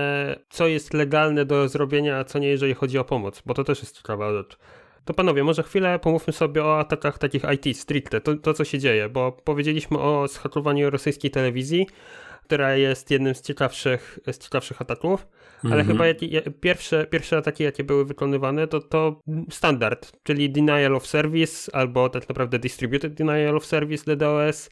co 0.50 0.66
jest 0.66 0.94
legalne 0.94 1.44
do 1.44 1.68
zrobienia, 1.68 2.18
a 2.18 2.24
co 2.24 2.38
nie, 2.38 2.48
jeżeli 2.48 2.74
chodzi 2.74 2.98
o 2.98 3.04
pomoc, 3.04 3.42
bo 3.46 3.54
to 3.54 3.64
też 3.64 3.80
jest 3.80 3.96
ciekawa 3.96 4.32
rzecz. 4.32 4.58
To 5.04 5.14
panowie, 5.14 5.44
może 5.44 5.62
chwilę 5.62 5.98
pomówmy 5.98 6.32
sobie 6.32 6.64
o 6.64 6.78
atakach 6.78 7.18
takich 7.18 7.42
IT 7.54 7.78
stricte, 7.78 8.20
to, 8.20 8.36
to 8.36 8.54
co 8.54 8.64
się 8.64 8.78
dzieje, 8.78 9.08
bo 9.08 9.32
powiedzieliśmy 9.32 9.98
o 9.98 10.28
schakowaniu 10.28 10.90
rosyjskiej 10.90 11.30
telewizji, 11.30 11.86
która 12.44 12.76
jest 12.76 13.10
jednym 13.10 13.34
z 13.34 13.40
ciekawszych, 13.40 14.18
z 14.32 14.38
ciekawszych 14.38 14.82
ataków, 14.82 15.26
ale 15.64 15.74
mm 15.74 15.86
-hmm. 15.86 15.90
chyba 15.90 16.06
jak, 16.06 16.16
pierwsze, 16.60 17.06
pierwsze 17.06 17.36
ataki, 17.36 17.64
jakie 17.64 17.84
były 17.84 18.04
wykonywane, 18.04 18.66
to 18.66 18.80
to 18.80 19.20
standard, 19.50 20.12
czyli 20.22 20.50
denial 20.50 20.96
of 20.96 21.06
service 21.06 21.74
albo 21.74 22.08
tak 22.08 22.28
naprawdę 22.28 22.58
distributed 22.58 23.14
denial 23.14 23.56
of 23.56 23.66
service 23.66 24.16
DDoS, 24.16 24.70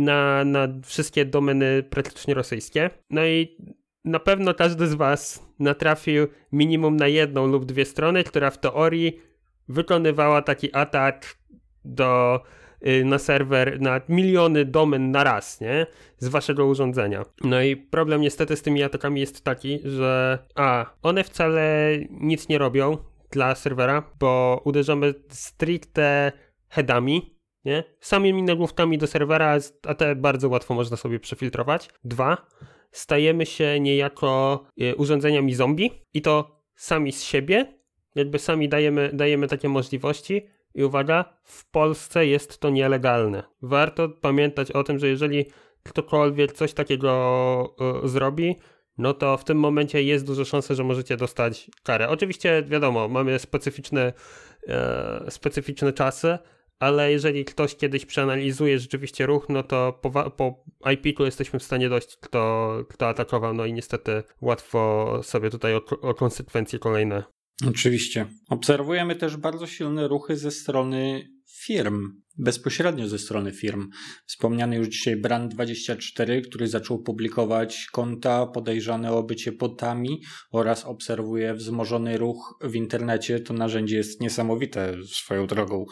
na, 0.00 0.44
na 0.44 0.68
wszystkie 0.84 1.24
domeny 1.24 1.82
praktycznie 1.82 2.34
rosyjskie. 2.34 2.90
No 3.10 3.26
i 3.26 3.56
na 4.04 4.18
pewno 4.18 4.54
każdy 4.54 4.86
z 4.86 4.94
Was 4.94 5.46
natrafił 5.58 6.26
minimum 6.52 6.96
na 6.96 7.08
jedną 7.08 7.46
lub 7.46 7.64
dwie 7.64 7.84
strony, 7.84 8.24
która 8.24 8.50
w 8.50 8.58
teorii 8.58 9.20
wykonywała 9.68 10.42
taki 10.42 10.74
atak 10.74 11.34
do, 11.84 12.40
y, 12.86 13.04
na 13.04 13.18
serwer, 13.18 13.80
na 13.80 14.00
miliony 14.08 14.64
domen 14.64 15.10
na 15.10 15.24
raz, 15.24 15.60
nie? 15.60 15.86
Z 16.18 16.28
waszego 16.28 16.66
urządzenia. 16.66 17.24
No 17.44 17.62
i 17.62 17.76
problem 17.76 18.20
niestety 18.20 18.56
z 18.56 18.62
tymi 18.62 18.82
atakami 18.82 19.20
jest 19.20 19.44
taki, 19.44 19.80
że 19.84 20.38
a, 20.54 20.86
one 21.02 21.24
wcale 21.24 21.90
nic 22.10 22.48
nie 22.48 22.58
robią 22.58 22.98
dla 23.30 23.54
serwera, 23.54 24.02
bo 24.20 24.60
uderzamy 24.64 25.14
stricte 25.28 26.32
headami, 26.68 27.39
nie? 27.64 27.84
Samymi 28.00 28.42
nagłówkami 28.42 28.98
do 28.98 29.06
serwera, 29.06 29.58
a 29.86 29.94
te 29.94 30.16
bardzo 30.16 30.48
łatwo 30.48 30.74
można 30.74 30.96
sobie 30.96 31.20
przefiltrować. 31.20 31.88
Dwa, 32.04 32.46
stajemy 32.92 33.46
się 33.46 33.80
niejako 33.80 34.64
e, 34.80 34.96
urządzeniami 34.96 35.54
zombie 35.54 35.90
i 36.14 36.22
to 36.22 36.60
sami 36.74 37.12
z 37.12 37.22
siebie, 37.22 37.80
jakby 38.14 38.38
sami 38.38 38.68
dajemy, 38.68 39.10
dajemy 39.12 39.48
takie 39.48 39.68
możliwości. 39.68 40.46
I 40.74 40.84
uwaga, 40.84 41.24
w 41.42 41.70
Polsce 41.70 42.26
jest 42.26 42.58
to 42.58 42.70
nielegalne. 42.70 43.42
Warto 43.62 44.08
pamiętać 44.08 44.70
o 44.72 44.84
tym, 44.84 44.98
że 44.98 45.08
jeżeli 45.08 45.44
ktokolwiek 45.82 46.52
coś 46.52 46.72
takiego 46.72 47.74
y, 48.04 48.08
zrobi, 48.08 48.56
no 48.98 49.14
to 49.14 49.36
w 49.36 49.44
tym 49.44 49.58
momencie 49.58 50.02
jest 50.02 50.26
duża 50.26 50.44
szansa, 50.44 50.74
że 50.74 50.84
możecie 50.84 51.16
dostać 51.16 51.70
karę. 51.82 52.08
Oczywiście 52.08 52.62
wiadomo, 52.62 53.08
mamy 53.08 53.38
specyficzne, 53.38 54.12
y, 55.26 55.30
specyficzne 55.30 55.92
czasy, 55.92 56.38
ale 56.80 57.12
jeżeli 57.12 57.44
ktoś 57.44 57.76
kiedyś 57.76 58.06
przeanalizuje 58.06 58.78
rzeczywiście 58.78 59.26
ruch, 59.26 59.48
no 59.48 59.62
to 59.62 59.98
po, 60.02 60.30
po 60.30 60.64
IP-ku 60.92 61.24
jesteśmy 61.24 61.58
w 61.58 61.62
stanie 61.62 61.88
dojść, 61.88 62.16
kto, 62.16 62.72
kto 62.88 63.08
atakował, 63.08 63.54
no 63.54 63.64
i 63.64 63.72
niestety 63.72 64.22
łatwo 64.40 65.20
sobie 65.22 65.50
tutaj 65.50 65.74
o, 65.74 65.84
o 66.00 66.14
konsekwencje 66.14 66.78
kolejne. 66.78 67.22
Oczywiście. 67.68 68.26
Obserwujemy 68.48 69.16
też 69.16 69.36
bardzo 69.36 69.66
silne 69.66 70.08
ruchy 70.08 70.36
ze 70.36 70.50
strony 70.50 71.28
firm, 71.66 72.22
bezpośrednio 72.38 73.08
ze 73.08 73.18
strony 73.18 73.52
firm. 73.52 73.88
Wspomniany 74.26 74.76
już 74.76 74.88
dzisiaj 74.88 75.20
Brand24, 75.20 76.42
który 76.42 76.68
zaczął 76.68 77.02
publikować 77.02 77.86
konta 77.92 78.46
podejrzane 78.46 79.12
o 79.12 79.22
bycie 79.22 79.52
botami 79.52 80.22
oraz 80.52 80.84
obserwuje 80.84 81.54
wzmożony 81.54 82.18
ruch 82.18 82.58
w 82.62 82.74
internecie. 82.74 83.40
To 83.40 83.54
narzędzie 83.54 83.96
jest 83.96 84.20
niesamowite 84.20 84.94
swoją 85.06 85.46
drogą 85.46 85.84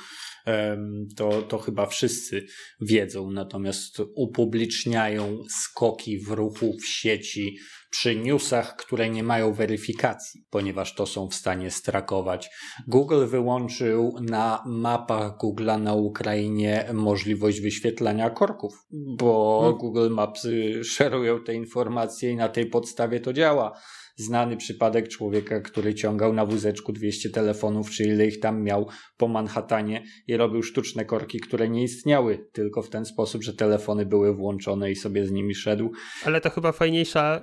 to, 1.17 1.43
to 1.43 1.59
chyba 1.59 1.87
wszyscy 1.87 2.47
wiedzą, 2.81 3.31
natomiast 3.31 4.01
upubliczniają 4.15 5.43
skoki 5.51 6.19
w 6.19 6.29
ruchu 6.29 6.77
w 6.83 6.87
sieci 6.87 7.57
przy 7.91 8.17
newsach, 8.17 8.77
które 8.77 9.11
nie 9.11 9.23
mają 9.23 9.53
weryfikacji, 9.53 10.45
ponieważ 10.51 10.95
to 10.95 11.07
są 11.07 11.29
w 11.29 11.35
stanie 11.35 11.71
strakować. 11.71 12.51
Google 12.87 13.27
wyłączył 13.27 14.17
na 14.21 14.63
mapach 14.67 15.39
Google'a 15.39 15.83
na 15.83 15.95
Ukrainie 15.95 16.91
możliwość 16.95 17.61
wyświetlania 17.61 18.31
korków, 18.31 18.87
bo 19.19 19.61
hmm. 19.61 19.79
Google 19.79 20.11
Maps 20.11 20.47
szerują 20.85 21.45
te 21.45 21.55
informacje 21.55 22.31
i 22.31 22.37
na 22.37 22.49
tej 22.49 22.67
podstawie 22.67 23.21
to 23.21 23.33
działa 23.33 23.79
znany 24.19 24.57
przypadek 24.57 25.09
człowieka, 25.09 25.61
który 25.61 25.95
ciągał 25.95 26.33
na 26.33 26.47
wózeczku 26.47 26.93
200 26.93 27.31
telefonów, 27.31 27.91
czy 27.91 28.05
ile 28.05 28.27
ich 28.27 28.41
tam 28.41 28.63
miał 28.63 28.89
po 29.17 29.29
Manhattanie 29.29 30.05
i 30.27 30.37
robił 30.37 30.63
sztuczne 30.63 31.05
korki, 31.05 31.41
które 31.41 31.69
nie 31.69 31.83
istniały, 31.83 32.49
tylko 32.53 32.83
w 32.83 32.91
ten 32.91 33.05
sposób, 33.05 33.43
że 33.43 33.55
telefony 33.55 34.07
były 34.07 34.35
włączone 34.35 34.91
i 34.91 34.97
sobie 34.97 35.27
z 35.27 35.31
nimi 35.31 35.55
szedł. 35.55 35.93
Ale 36.25 36.41
to 36.41 36.51
chyba 36.51 36.73
fajniejsza, 36.73 37.43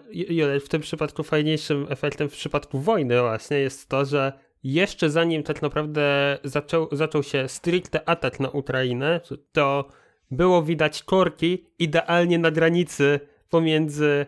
w 0.61 0.69
tym 0.69 0.81
przypadku 0.81 1.23
fajniejszym 1.23 1.85
efektem 1.89 2.29
w 2.29 2.33
przypadku 2.33 2.79
wojny 2.79 3.21
właśnie 3.21 3.57
jest 3.57 3.89
to, 3.89 4.05
że 4.05 4.33
jeszcze 4.63 5.09
zanim 5.09 5.43
tak 5.43 5.61
naprawdę 5.61 6.37
zaczął, 6.43 6.87
zaczął 6.91 7.23
się 7.23 7.47
stricte 7.47 8.09
atak 8.09 8.39
na 8.39 8.49
Ukrainę, 8.49 9.21
to 9.51 9.87
było 10.31 10.63
widać 10.63 11.03
korki 11.03 11.65
idealnie 11.79 12.39
na 12.39 12.51
granicy 12.51 13.19
pomiędzy 13.49 14.25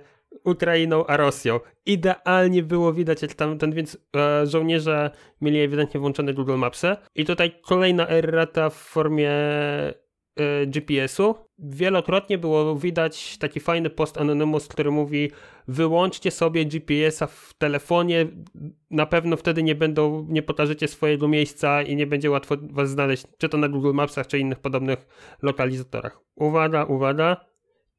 Ukrainą 0.48 1.06
a 1.08 1.18
Rosją. 1.18 1.60
Idealnie 1.86 2.64
było 2.64 2.94
widać, 2.94 3.22
jak 3.22 3.34
tam 3.34 3.58
ten, 3.58 3.74
więc 3.74 3.98
e, 4.16 4.46
żołnierze 4.46 5.12
mieli 5.42 5.60
ewidentnie 5.60 6.00
włączone 6.00 6.34
Google 6.34 6.56
Mapsy. 6.56 6.96
I 7.16 7.26
tutaj 7.26 7.52
kolejna 7.62 8.08
errata 8.08 8.70
w 8.70 8.76
formie 8.76 9.32
e, 9.32 9.94
GPS-u. 10.68 11.36
Wielokrotnie 11.60 12.38
było 12.38 12.76
widać 12.76 13.38
taki 13.38 13.60
fajny 13.60 13.90
post 13.90 14.18
Anonymous, 14.18 14.68
który 14.68 14.92
mówi 14.92 15.32
wyłączcie 15.68 16.32
sobie 16.32 16.66
GPS-a 16.66 17.28
w 17.28 17.54
telefonie, 17.58 18.28
na 18.92 19.06
pewno 19.06 19.38
wtedy 19.38 19.64
nie 19.64 19.76
będą, 19.76 20.26
nie 20.30 20.44
pokażecie 20.44 20.88
swojego 20.88 21.28
miejsca 21.28 21.82
i 21.82 21.96
nie 21.96 22.08
będzie 22.08 22.32
łatwo 22.32 22.56
was 22.62 22.90
znaleźć, 22.90 23.26
czy 23.38 23.50
to 23.50 23.58
na 23.58 23.70
Google 23.70 23.94
Mapsach, 23.94 24.28
czy 24.28 24.40
innych 24.40 24.60
podobnych 24.60 25.08
lokalizatorach. 25.42 26.20
Uwaga, 26.36 26.86
uwaga, 26.86 27.38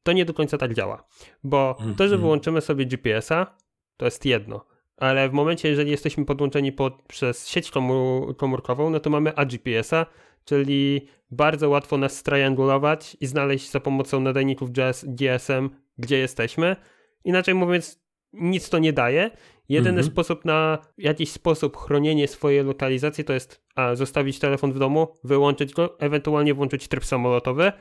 to 0.09 0.13
nie 0.13 0.25
do 0.25 0.33
końca 0.33 0.57
tak 0.57 0.73
działa. 0.73 1.03
Bo 1.43 1.75
to, 1.79 1.83
że 1.83 2.03
mhm. 2.03 2.21
wyłączymy 2.21 2.61
sobie 2.61 2.85
GPS-a, 2.85 3.55
to 3.97 4.05
jest 4.05 4.25
jedno. 4.25 4.65
Ale 4.97 5.29
w 5.29 5.33
momencie, 5.33 5.69
jeżeli 5.69 5.91
jesteśmy 5.91 6.25
podłączeni 6.25 6.71
pod, 6.71 7.01
przez 7.07 7.47
sieć 7.47 7.71
komór 7.71 8.37
komórkową, 8.37 8.89
no 8.89 8.99
to 8.99 9.09
mamy 9.09 9.35
AGPS-a, 9.35 10.05
czyli 10.45 11.07
bardzo 11.31 11.69
łatwo 11.69 11.97
nas 11.97 12.17
striangulować 12.17 13.17
i 13.21 13.27
znaleźć 13.27 13.71
za 13.71 13.79
pomocą 13.79 14.19
nadajników 14.19 14.69
GSM, 15.03 15.69
gdzie 15.97 16.17
jesteśmy. 16.17 16.75
Inaczej 17.23 17.53
mówiąc, 17.53 18.01
nic 18.33 18.69
to 18.69 18.79
nie 18.79 18.93
daje. 18.93 19.31
Jedyny 19.69 19.99
mhm. 19.99 20.07
sposób 20.07 20.45
na 20.45 20.77
jakiś 20.97 21.31
sposób 21.31 21.77
chronienie 21.77 22.27
swojej 22.27 22.63
lokalizacji 22.63 23.23
to 23.23 23.33
jest 23.33 23.63
a, 23.75 23.95
zostawić 23.95 24.39
telefon 24.39 24.73
w 24.73 24.79
domu, 24.79 25.07
wyłączyć 25.23 25.73
go, 25.73 25.99
ewentualnie 25.99 26.53
włączyć 26.53 26.87
tryb 26.87 27.05
samolotowy. 27.05 27.71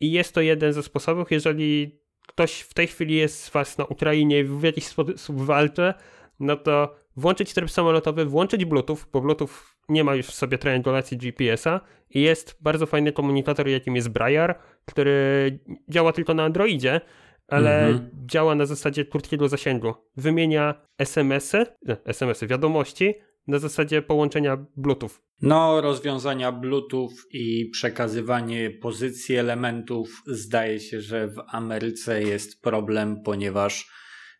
I 0.00 0.12
jest 0.12 0.34
to 0.34 0.40
jeden 0.40 0.72
ze 0.72 0.82
sposobów, 0.82 1.30
jeżeli 1.30 2.00
ktoś 2.26 2.60
w 2.60 2.74
tej 2.74 2.86
chwili 2.86 3.14
jest 3.14 3.42
z 3.44 3.50
was 3.50 3.78
na 3.78 3.84
Ukrainie 3.84 4.40
i 4.40 4.44
w 4.44 4.62
jakiś 4.62 4.86
sposób 4.86 5.40
walczy, 5.40 5.94
no 6.40 6.56
to 6.56 6.94
włączyć 7.16 7.54
tryb 7.54 7.70
samolotowy, 7.70 8.24
włączyć 8.24 8.64
Bluetooth, 8.64 8.98
bo 9.12 9.20
Bluetooth 9.20 9.48
nie 9.88 10.04
ma 10.04 10.14
już 10.14 10.26
w 10.26 10.34
sobie 10.34 10.58
triangulacji 10.58 11.16
GPS-a 11.16 11.80
i 12.10 12.20
jest 12.20 12.56
bardzo 12.60 12.86
fajny 12.86 13.12
komunikator, 13.12 13.68
jakim 13.68 13.96
jest 13.96 14.08
Briar, 14.08 14.58
który 14.84 15.58
działa 15.88 16.12
tylko 16.12 16.34
na 16.34 16.44
Androidzie, 16.44 17.00
ale 17.48 17.86
mhm. 17.86 18.10
działa 18.26 18.54
na 18.54 18.66
zasadzie 18.66 19.04
krótkiego 19.04 19.48
zasięgu. 19.48 19.94
Wymienia 20.16 20.74
SMS-y, 20.98 21.66
SMS-y, 22.04 22.46
wiadomości 22.46 23.14
na 23.50 23.58
zasadzie 23.58 24.02
połączenia 24.02 24.66
Bluetooth. 24.76 25.10
No, 25.42 25.80
rozwiązania 25.80 26.52
Bluetooth 26.52 27.10
i 27.32 27.70
przekazywanie 27.72 28.70
pozycji 28.70 29.36
elementów 29.36 30.22
zdaje 30.26 30.80
się, 30.80 31.00
że 31.00 31.28
w 31.28 31.36
Ameryce 31.48 32.22
jest 32.22 32.62
problem, 32.62 33.22
ponieważ 33.24 33.90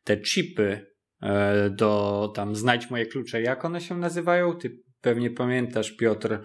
te 0.05 0.21
chipy 0.21 0.87
e, 1.23 1.71
do 1.71 2.33
tam 2.35 2.57
znajdź 2.57 2.91
moje 2.91 3.07
klucze, 3.07 3.43
jak 3.43 3.65
one 3.65 3.81
się 3.81 3.99
nazywają? 3.99 4.57
Ty 4.57 4.83
pewnie 5.01 5.31
pamiętasz, 5.31 5.93
Piotr, 5.93 6.39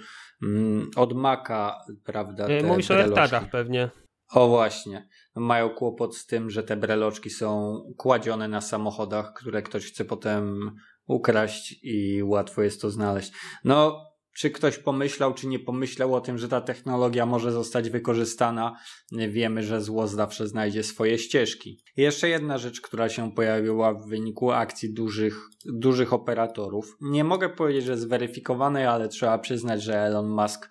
mm, 0.43 0.89
od 0.95 1.13
Maca, 1.13 1.77
prawda? 2.03 2.47
E, 2.47 2.63
mówisz 2.63 2.91
o 2.91 2.95
AirTagach 2.95 3.49
pewnie. 3.49 3.89
O 4.31 4.47
właśnie. 4.47 5.07
Mają 5.35 5.69
kłopot 5.69 6.17
z 6.17 6.25
tym, 6.25 6.49
że 6.49 6.63
te 6.63 6.77
breloczki 6.77 7.29
są 7.29 7.81
kładzione 7.97 8.47
na 8.47 8.61
samochodach, 8.61 9.33
które 9.33 9.61
ktoś 9.61 9.85
chce 9.85 10.05
potem 10.05 10.71
ukraść 11.07 11.79
i 11.83 12.23
łatwo 12.23 12.61
jest 12.61 12.81
to 12.81 12.91
znaleźć. 12.91 13.31
No, 13.63 14.01
czy 14.35 14.49
ktoś 14.49 14.77
pomyślał, 14.77 15.33
czy 15.33 15.47
nie 15.47 15.59
pomyślał 15.59 16.15
o 16.15 16.21
tym, 16.21 16.37
że 16.37 16.47
ta 16.47 16.61
technologia 16.61 17.25
może 17.25 17.51
zostać 17.51 17.89
wykorzystana? 17.89 18.77
Wiemy, 19.11 19.63
że 19.63 19.81
zło 19.81 20.07
zawsze 20.07 20.47
znajdzie 20.47 20.83
swoje 20.83 21.17
ścieżki. 21.17 21.79
Jeszcze 21.97 22.29
jedna 22.29 22.57
rzecz, 22.57 22.81
która 22.81 23.09
się 23.09 23.31
pojawiła 23.31 23.93
w 23.93 24.07
wyniku 24.07 24.51
akcji 24.51 24.93
dużych, 24.93 25.49
dużych 25.65 26.13
operatorów. 26.13 26.97
Nie 27.01 27.23
mogę 27.23 27.49
powiedzieć, 27.49 27.85
że 27.85 27.97
zweryfikowanej, 27.97 28.85
ale 28.85 29.09
trzeba 29.09 29.37
przyznać, 29.37 29.83
że 29.83 29.97
Elon 29.97 30.29
Musk 30.29 30.69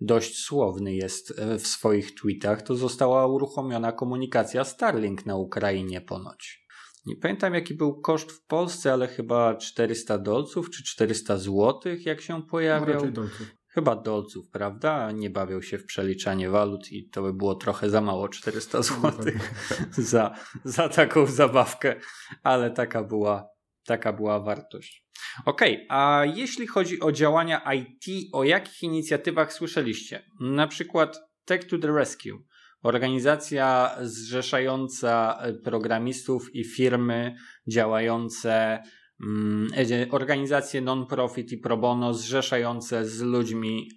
dość 0.00 0.36
słowny 0.36 0.94
jest 0.94 1.38
e, 1.38 1.58
w 1.58 1.66
swoich 1.66 2.14
tweetach, 2.14 2.62
to 2.62 2.74
została 2.74 3.26
uruchomiona 3.26 3.92
komunikacja 3.92 4.64
Starlink 4.64 5.26
na 5.26 5.36
Ukrainie 5.36 6.00
ponoć. 6.00 6.59
Nie 7.06 7.16
pamiętam 7.16 7.54
jaki 7.54 7.74
był 7.74 8.00
koszt 8.00 8.32
w 8.32 8.46
Polsce, 8.46 8.92
ale 8.92 9.08
chyba 9.08 9.54
400 9.54 10.18
dolców 10.18 10.70
czy 10.70 10.84
400 10.84 11.38
złotych, 11.38 12.06
jak 12.06 12.20
się 12.20 12.42
pojawiał. 12.42 13.04
No, 13.04 13.10
dolców. 13.10 13.54
Chyba 13.66 13.96
dolców, 13.96 14.48
prawda? 14.48 15.12
Nie 15.12 15.30
bawią 15.30 15.62
się 15.62 15.78
w 15.78 15.84
przeliczanie 15.84 16.50
walut 16.50 16.92
i 16.92 17.08
to 17.08 17.22
by 17.22 17.32
było 17.32 17.54
trochę 17.54 17.90
za 17.90 18.00
mało 18.00 18.28
400 18.28 18.82
złotych 18.82 19.50
za, 20.12 20.34
za 20.64 20.88
taką 20.88 21.26
zabawkę, 21.26 22.00
ale 22.42 22.70
taka 22.70 23.04
była, 23.04 23.48
taka 23.86 24.12
była 24.12 24.40
wartość. 24.40 25.06
Okej, 25.44 25.74
okay, 25.74 25.86
a 25.88 26.24
jeśli 26.24 26.66
chodzi 26.66 27.00
o 27.00 27.12
działania 27.12 27.72
IT, 27.74 28.28
o 28.32 28.44
jakich 28.44 28.82
inicjatywach 28.82 29.52
słyszeliście? 29.52 30.22
Na 30.40 30.66
przykład 30.66 31.20
Tech 31.44 31.64
to 31.64 31.78
the 31.78 31.92
Rescue, 31.92 32.42
organizacja 32.82 33.96
zrzeszająca 34.00 35.42
programistów 35.64 36.54
i 36.54 36.64
firmy 36.64 37.34
działające, 37.68 38.82
mm, 39.26 39.68
e, 39.76 40.10
organizacje 40.10 40.80
non-profit 40.80 41.52
i 41.52 41.58
pro 41.58 41.76
bono 41.76 42.14
zrzeszające 42.14 43.06
z 43.06 43.20
ludźmi 43.20 43.88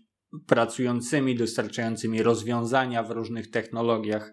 pracującymi, 0.48 1.36
dostarczającymi 1.36 2.24
rozwiązania 2.24 3.04
w 3.04 3.12
różnych 3.12 3.52
technologiach. 3.52 4.32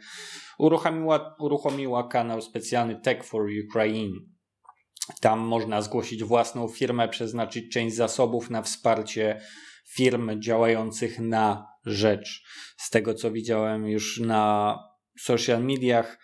Uruchomiła, 0.59 1.37
uruchomiła 1.39 2.09
kanał 2.09 2.43
specjalny 2.43 3.01
Tech 3.01 3.25
for 3.25 3.47
Ukraine 3.69 4.17
tam 5.21 5.39
można 5.41 5.83
zgłosić 5.83 6.25
własną 6.25 6.69
firmę, 6.69 7.09
przeznaczyć 7.09 7.73
część 7.73 7.97
zasobów 7.97 8.51
na 8.51 8.63
wsparcie 8.63 9.41
firm 9.95 10.41
działających 10.41 11.19
na 11.19 11.67
rzecz. 11.87 12.43
Z 12.77 12.91
tego 12.91 13.15
co 13.15 13.31
widziałem 13.31 13.87
już 13.87 14.21
na 14.21 14.79
social 15.19 15.65
mediach, 15.65 16.19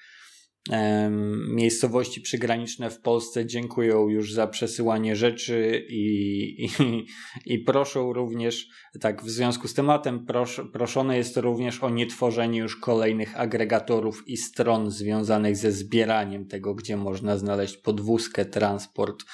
miejscowości 1.48 2.20
przygraniczne 2.20 2.90
w 2.90 3.00
Polsce 3.00 3.46
dziękują 3.46 4.08
już 4.08 4.32
za 4.32 4.46
przesyłanie 4.46 5.16
rzeczy 5.16 5.86
i, 5.88 6.64
i, 6.64 7.06
i 7.46 7.58
proszą 7.58 8.12
również, 8.12 8.68
tak 9.00 9.22
w 9.22 9.30
związku 9.30 9.68
z 9.68 9.74
tematem, 9.74 10.26
pros, 10.26 10.60
proszone 10.72 11.16
jest 11.16 11.36
również 11.36 11.82
o 11.82 11.90
nietworzenie 11.90 12.58
już 12.58 12.76
kolejnych 12.76 13.40
agregatorów 13.40 14.28
i 14.28 14.36
stron 14.36 14.90
związanych 14.90 15.56
ze 15.56 15.72
zbieraniem 15.72 16.46
tego, 16.46 16.74
gdzie 16.74 16.96
można 16.96 17.38
znaleźć 17.38 17.76
podwózkę, 17.76 18.44
transport. 18.44 19.24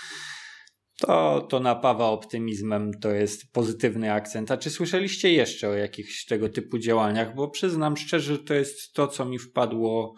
To, 1.07 1.41
to 1.41 1.61
napawa 1.61 2.07
optymizmem, 2.07 3.01
to 3.01 3.11
jest 3.11 3.53
pozytywny 3.53 4.13
akcent. 4.13 4.51
A 4.51 4.57
czy 4.57 4.71
słyszeliście 4.71 5.33
jeszcze 5.33 5.69
o 5.69 5.75
jakichś 5.75 6.25
tego 6.27 6.49
typu 6.49 6.79
działaniach? 6.79 7.35
Bo 7.35 7.49
przyznam 7.49 7.97
szczerze, 7.97 8.39
to 8.39 8.55
jest 8.55 8.93
to, 8.93 9.09
co 9.09 9.25
mi 9.25 9.39
wpadło 9.39 10.15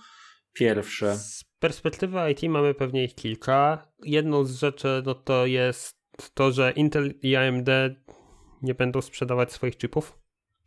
pierwsze. 0.52 1.16
Z 1.16 1.44
perspektywy 1.58 2.18
IT 2.30 2.42
mamy 2.42 2.74
pewnie 2.74 3.04
ich 3.04 3.14
kilka. 3.14 3.88
Jedną 4.02 4.44
z 4.44 4.54
rzeczy 4.54 5.02
no 5.06 5.14
to 5.14 5.46
jest 5.46 5.96
to, 6.34 6.52
że 6.52 6.72
Intel 6.72 7.14
i 7.22 7.36
AMD 7.36 7.68
nie 8.62 8.74
będą 8.74 9.02
sprzedawać 9.02 9.52
swoich 9.52 9.76
chipów 9.76 10.18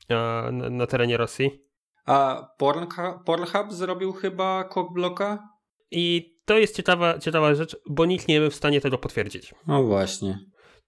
na, 0.10 0.52
na 0.52 0.88
terenie 0.88 1.18
Rosji. 1.18 1.68
A 2.06 2.48
Pornhub, 2.58 3.24
Pornhub 3.26 3.74
zrobił 3.74 4.14
chyba 4.14 4.64
cockblocka? 4.64 5.50
I 5.92 6.37
to 6.48 6.58
jest 6.58 6.76
ciekawa, 6.76 7.20
ciekawa 7.20 7.56
rzecz, 7.56 7.78
bo 7.90 8.06
nikt 8.06 8.28
nie 8.28 8.40
był 8.40 8.50
w 8.50 8.56
stanie 8.56 8.82
tego 8.82 8.98
potwierdzić. 8.98 9.56
No 9.68 9.84
właśnie. 9.84 10.40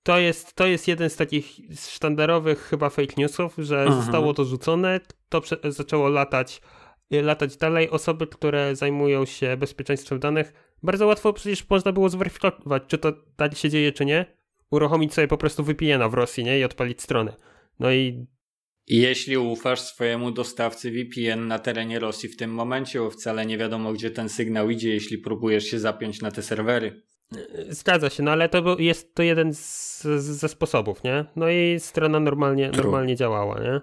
To 0.03 0.19
jest, 0.19 0.53
to 0.53 0.67
jest 0.67 0.87
jeden 0.87 1.09
z 1.09 1.15
takich 1.15 1.45
sztandarowych 1.89 2.61
chyba 2.61 2.89
fake 2.89 3.13
newsów, 3.17 3.55
że 3.57 3.85
Aha. 3.87 4.01
zostało 4.01 4.33
to 4.33 4.45
rzucone, 4.45 4.99
to 5.29 5.41
zaczęło 5.63 6.09
latać 6.09 6.61
latać 7.11 7.57
dalej. 7.57 7.89
Osoby, 7.89 8.27
które 8.27 8.75
zajmują 8.75 9.25
się 9.25 9.57
bezpieczeństwem 9.57 10.19
danych, 10.19 10.53
bardzo 10.83 11.07
łatwo 11.07 11.33
przecież 11.33 11.69
można 11.69 11.91
było 11.91 12.09
zweryfikować, 12.09 12.83
czy 12.87 12.97
to 12.97 13.13
tak 13.35 13.55
się 13.55 13.69
dzieje, 13.69 13.91
czy 13.91 14.05
nie. 14.05 14.25
Uruchomić 14.71 15.13
sobie 15.13 15.27
po 15.27 15.37
prostu 15.37 15.63
VPN-a 15.63 16.09
w 16.09 16.13
Rosji, 16.13 16.43
nie? 16.43 16.59
I 16.59 16.63
odpalić 16.63 17.01
stronę. 17.01 17.33
No 17.79 17.91
i 17.91 18.25
jeśli 18.89 19.37
ufasz 19.37 19.81
swojemu 19.81 20.31
dostawcy 20.31 20.91
VPN 20.91 21.47
na 21.47 21.59
terenie 21.59 21.99
Rosji 21.99 22.29
w 22.29 22.37
tym 22.37 22.53
momencie, 22.53 22.99
bo 22.99 23.09
wcale 23.09 23.45
nie 23.45 23.57
wiadomo, 23.57 23.93
gdzie 23.93 24.11
ten 24.11 24.29
sygnał 24.29 24.69
idzie, 24.69 24.89
jeśli 24.93 25.17
próbujesz 25.17 25.63
się 25.63 25.79
zapiąć 25.79 26.21
na 26.21 26.31
te 26.31 26.41
serwery. 26.41 27.01
Zgadza 27.69 28.09
się, 28.09 28.23
no 28.23 28.31
ale 28.31 28.49
to 28.49 28.77
jest 28.79 29.15
to 29.15 29.23
jeden 29.23 29.53
z, 29.53 30.01
ze 30.17 30.49
sposobów, 30.49 31.03
nie? 31.03 31.25
No 31.35 31.49
i 31.49 31.79
strona 31.79 32.19
normalnie, 32.19 32.71
normalnie 32.71 33.15
działała, 33.15 33.59
nie? 33.59 33.81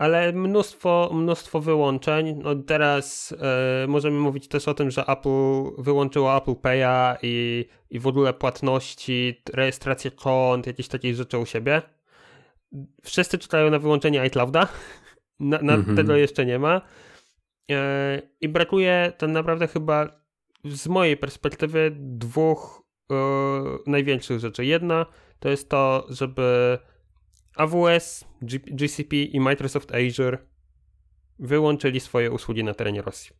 ale 0.00 0.32
mnóstwo, 0.32 1.10
mnóstwo 1.12 1.60
wyłączeń. 1.60 2.40
No 2.42 2.54
teraz 2.54 3.34
e, 3.82 3.86
możemy 3.86 4.18
mówić 4.18 4.48
też 4.48 4.68
o 4.68 4.74
tym, 4.74 4.90
że 4.90 5.06
Apple 5.06 5.82
wyłączyło 5.82 6.36
Apple 6.36 6.52
Pay'a 6.52 7.16
i, 7.22 7.64
i 7.90 7.98
w 7.98 8.06
ogóle 8.06 8.34
płatności, 8.34 9.42
rejestrację 9.52 10.10
kont, 10.10 10.66
jakieś 10.66 10.88
takie 10.88 11.14
rzeczy 11.14 11.38
u 11.38 11.46
siebie. 11.46 11.82
Wszyscy 13.02 13.38
czekają 13.38 13.70
na 13.70 13.78
wyłączenie 13.78 14.20
iClouda. 14.20 14.68
Na, 15.40 15.62
na 15.62 15.74
mhm. 15.74 15.96
Tego 15.96 16.16
jeszcze 16.16 16.46
nie 16.46 16.58
ma. 16.58 16.80
E, 17.70 18.22
I 18.40 18.48
brakuje 18.48 19.12
to 19.18 19.26
naprawdę 19.26 19.68
chyba 19.68 20.20
z 20.64 20.88
mojej 20.88 21.16
perspektywy 21.16 21.92
dwóch 21.96 22.82
e, 23.10 23.14
największych 23.86 24.40
rzeczy. 24.40 24.64
Jedna 24.64 25.06
to 25.38 25.48
jest 25.48 25.68
to, 25.68 26.06
żeby 26.08 26.78
AWS, 27.56 28.24
G 28.42 28.58
GCP 28.58 29.16
i 29.16 29.40
Microsoft 29.40 29.92
Azure 29.94 30.38
wyłączyli 31.38 32.00
swoje 32.00 32.30
usługi 32.30 32.64
na 32.64 32.74
terenie 32.74 33.02
Rosji. 33.02 33.36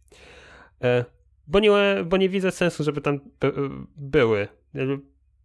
E, 0.82 1.04
bo 1.46 1.60
nie, 1.60 1.70
bo 2.06 2.16
nie 2.16 2.28
widzę 2.28 2.50
sensu, 2.50 2.84
żeby 2.84 3.00
tam 3.00 3.20
były. 3.96 4.48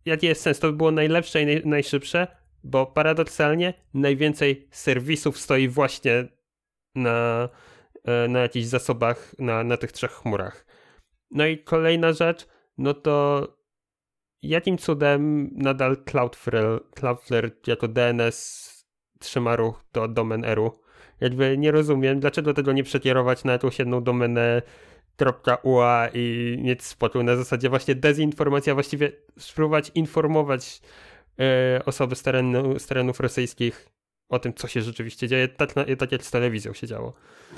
Jaki 0.06 0.28
jest 0.28 0.42
sens? 0.42 0.60
To 0.60 0.68
by 0.68 0.78
było 0.78 0.92
najlepsze 0.92 1.42
i 1.42 1.46
naj, 1.46 1.62
najszybsze, 1.66 2.28
bo 2.66 2.86
paradoksalnie 2.86 3.74
najwięcej 3.94 4.68
serwisów 4.72 5.40
stoi 5.40 5.68
właśnie 5.68 6.28
na, 6.96 7.50
e, 8.04 8.28
na 8.28 8.40
jakichś 8.40 8.66
zasobach 8.66 9.36
na, 9.40 9.64
na 9.64 9.78
tych 9.78 9.92
trzech 9.92 10.12
chmurach. 10.12 10.66
No 11.32 11.46
i 11.46 11.58
kolejna 11.58 12.14
rzecz, 12.14 12.48
no 12.78 12.94
to 12.94 13.48
jakim 14.42 14.78
cudem 14.78 15.50
nadal 15.56 15.98
Cloudflare, 16.04 16.80
Cloudflare 16.96 17.52
jako 17.68 17.88
DNS 17.88 18.70
trzyma 19.20 19.56
ruch 19.56 19.86
do 19.94 20.08
domen 20.08 20.46
eru? 20.46 20.72
Jakby 21.22 21.58
nie 21.58 21.72
rozumiem, 21.72 22.20
dlaczego 22.20 22.54
tego 22.54 22.74
nie 22.74 22.84
przekierować 22.84 23.44
na 23.44 23.52
jakąś 23.52 23.80
jedną 23.80 24.04
domenę 24.04 24.62
.ua 25.64 26.10
i 26.14 26.58
mieć 26.62 26.84
spokój 26.84 27.24
na 27.24 27.36
zasadzie 27.36 27.70
właśnie 27.70 27.96
dezinformacja, 27.96 28.74
właściwie 28.74 29.12
spróbować 29.38 29.92
informować 29.96 30.82
osoby 31.86 32.16
z, 32.16 32.24
terenu, 32.24 32.80
z 32.80 32.86
terenów 32.86 33.20
rosyjskich 33.20 33.90
o 34.30 34.40
tym, 34.40 34.54
co 34.54 34.68
się 34.68 34.82
rzeczywiście 34.82 35.28
dzieje, 35.28 35.48
tak, 35.48 35.74
tak 35.98 36.12
jak 36.12 36.24
z 36.24 36.32
telewizją 36.32 36.74
się 36.74 36.88
działo. 36.88 37.14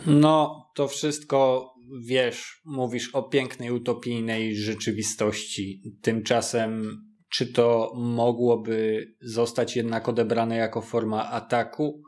No, 0.06 0.66
to 0.76 0.88
wszystko, 0.88 1.70
wiesz, 2.06 2.62
mówisz 2.66 3.16
o 3.16 3.24
pięknej, 3.24 3.72
utopijnej 3.72 4.56
rzeczywistości. 4.56 5.82
Tymczasem, 6.02 7.02
czy 7.30 7.54
to 7.54 7.94
mogłoby 7.96 9.08
zostać 9.22 9.76
jednak 9.76 10.10
odebrane 10.10 10.56
jako 10.56 10.82
forma 10.82 11.30
ataku? 11.30 12.04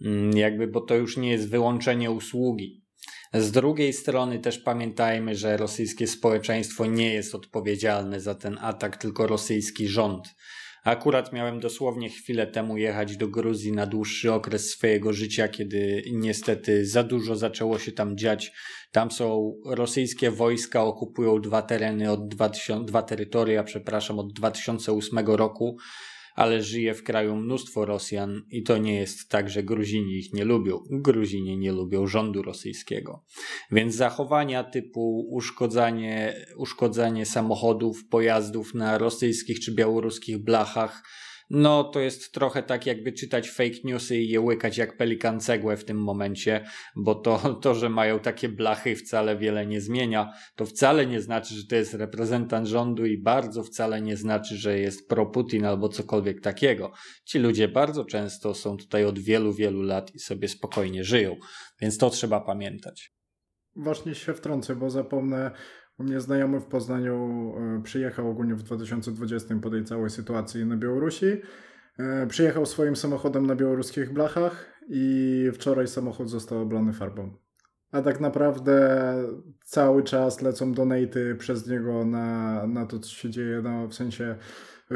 Mm, 0.00 0.36
jakby, 0.36 0.66
bo 0.66 0.80
to 0.80 0.96
już 0.96 1.16
nie 1.16 1.30
jest 1.30 1.50
wyłączenie 1.50 2.10
usługi. 2.10 2.84
Z 3.34 3.50
drugiej 3.50 3.92
strony 3.92 4.38
też 4.38 4.58
pamiętajmy, 4.58 5.34
że 5.34 5.56
rosyjskie 5.56 6.06
społeczeństwo 6.06 6.86
nie 6.86 7.14
jest 7.14 7.34
odpowiedzialne 7.34 8.20
za 8.20 8.34
ten 8.34 8.58
atak, 8.60 8.96
tylko 8.96 9.26
rosyjski 9.26 9.88
rząd. 9.88 10.28
Akurat 10.84 11.32
miałem 11.32 11.60
dosłownie 11.60 12.08
chwilę 12.08 12.46
temu 12.46 12.76
jechać 12.76 13.16
do 13.16 13.28
Gruzji 13.28 13.72
na 13.72 13.86
dłuższy 13.86 14.32
okres 14.32 14.70
swojego 14.70 15.12
życia, 15.12 15.48
kiedy 15.48 16.02
niestety 16.12 16.86
za 16.86 17.02
dużo 17.02 17.36
zaczęło 17.36 17.78
się 17.78 17.92
tam 17.92 18.16
dziać. 18.16 18.52
Tam 18.92 19.10
są 19.10 19.54
rosyjskie 19.66 20.30
wojska, 20.30 20.84
okupują 20.84 21.40
dwa 21.40 21.62
tereny 21.62 22.10
od 22.10 22.28
2000, 22.28 22.84
dwa 22.84 23.02
terytoria, 23.02 23.64
przepraszam, 23.64 24.18
od 24.18 24.32
2008 24.32 25.18
roku 25.18 25.76
ale 26.34 26.62
żyje 26.62 26.94
w 26.94 27.02
kraju 27.02 27.36
mnóstwo 27.36 27.84
Rosjan 27.84 28.42
i 28.50 28.62
to 28.62 28.78
nie 28.78 28.94
jest 28.94 29.28
tak, 29.28 29.50
że 29.50 29.62
Gruzini 29.62 30.18
ich 30.18 30.32
nie 30.32 30.44
lubią. 30.44 30.80
Gruzini 30.90 31.58
nie 31.58 31.72
lubią 31.72 32.06
rządu 32.06 32.42
rosyjskiego. 32.42 33.24
Więc 33.72 33.94
zachowania 33.94 34.64
typu 34.64 35.26
uszkodzanie, 35.30 36.46
uszkodzanie 36.56 37.26
samochodów, 37.26 38.08
pojazdów 38.08 38.74
na 38.74 38.98
rosyjskich 38.98 39.60
czy 39.60 39.74
białoruskich 39.74 40.38
blachach 40.38 41.02
no 41.50 41.84
to 41.84 42.00
jest 42.00 42.32
trochę 42.32 42.62
tak 42.62 42.86
jakby 42.86 43.12
czytać 43.12 43.50
fake 43.50 43.76
newsy 43.84 44.18
i 44.18 44.28
je 44.28 44.40
łykać 44.40 44.78
jak 44.78 44.96
pelikan 44.96 45.40
cegłę 45.40 45.76
w 45.76 45.84
tym 45.84 46.02
momencie, 46.02 46.64
bo 46.96 47.14
to, 47.14 47.38
to, 47.62 47.74
że 47.74 47.88
mają 47.88 48.18
takie 48.18 48.48
blachy 48.48 48.96
wcale 48.96 49.36
wiele 49.36 49.66
nie 49.66 49.80
zmienia. 49.80 50.32
To 50.56 50.66
wcale 50.66 51.06
nie 51.06 51.20
znaczy, 51.20 51.54
że 51.54 51.66
to 51.66 51.76
jest 51.76 51.94
reprezentant 51.94 52.66
rządu 52.66 53.06
i 53.06 53.18
bardzo 53.18 53.62
wcale 53.62 54.02
nie 54.02 54.16
znaczy, 54.16 54.56
że 54.56 54.78
jest 54.78 55.08
pro-Putin 55.08 55.64
albo 55.64 55.88
cokolwiek 55.88 56.40
takiego. 56.40 56.92
Ci 57.24 57.38
ludzie 57.38 57.68
bardzo 57.68 58.04
często 58.04 58.54
są 58.54 58.76
tutaj 58.76 59.04
od 59.04 59.18
wielu, 59.18 59.52
wielu 59.52 59.82
lat 59.82 60.14
i 60.14 60.18
sobie 60.18 60.48
spokojnie 60.48 61.04
żyją, 61.04 61.36
więc 61.80 61.98
to 61.98 62.10
trzeba 62.10 62.40
pamiętać. 62.40 63.12
Właśnie 63.76 64.14
się 64.14 64.34
wtrącę, 64.34 64.76
bo 64.76 64.90
zapomnę 64.90 65.50
u 66.00 66.02
mnie 66.02 66.20
znajomy 66.20 66.60
w 66.60 66.64
Poznaniu 66.64 67.52
e, 67.78 67.82
przyjechał 67.82 68.30
ogólnie 68.30 68.54
w 68.54 68.62
2020 68.62 69.54
po 69.62 69.70
tej 69.70 69.84
całej 69.84 70.10
sytuacji 70.10 70.66
na 70.66 70.76
Białorusi. 70.76 71.26
E, 71.98 72.26
przyjechał 72.26 72.66
swoim 72.66 72.96
samochodem 72.96 73.46
na 73.46 73.54
białoruskich 73.56 74.12
blachach 74.12 74.80
i 74.88 75.50
wczoraj 75.54 75.88
samochód 75.88 76.30
został 76.30 76.62
oblany 76.62 76.92
farbą. 76.92 77.30
A 77.92 78.02
tak 78.02 78.20
naprawdę 78.20 79.14
cały 79.64 80.02
czas 80.02 80.42
lecą 80.42 80.72
donaty 80.72 81.36
przez 81.38 81.68
niego 81.68 82.04
na, 82.04 82.66
na 82.66 82.86
to, 82.86 82.98
co 82.98 83.10
się 83.10 83.30
dzieje. 83.30 83.60
No, 83.62 83.88
w 83.88 83.94
sensie 83.94 84.36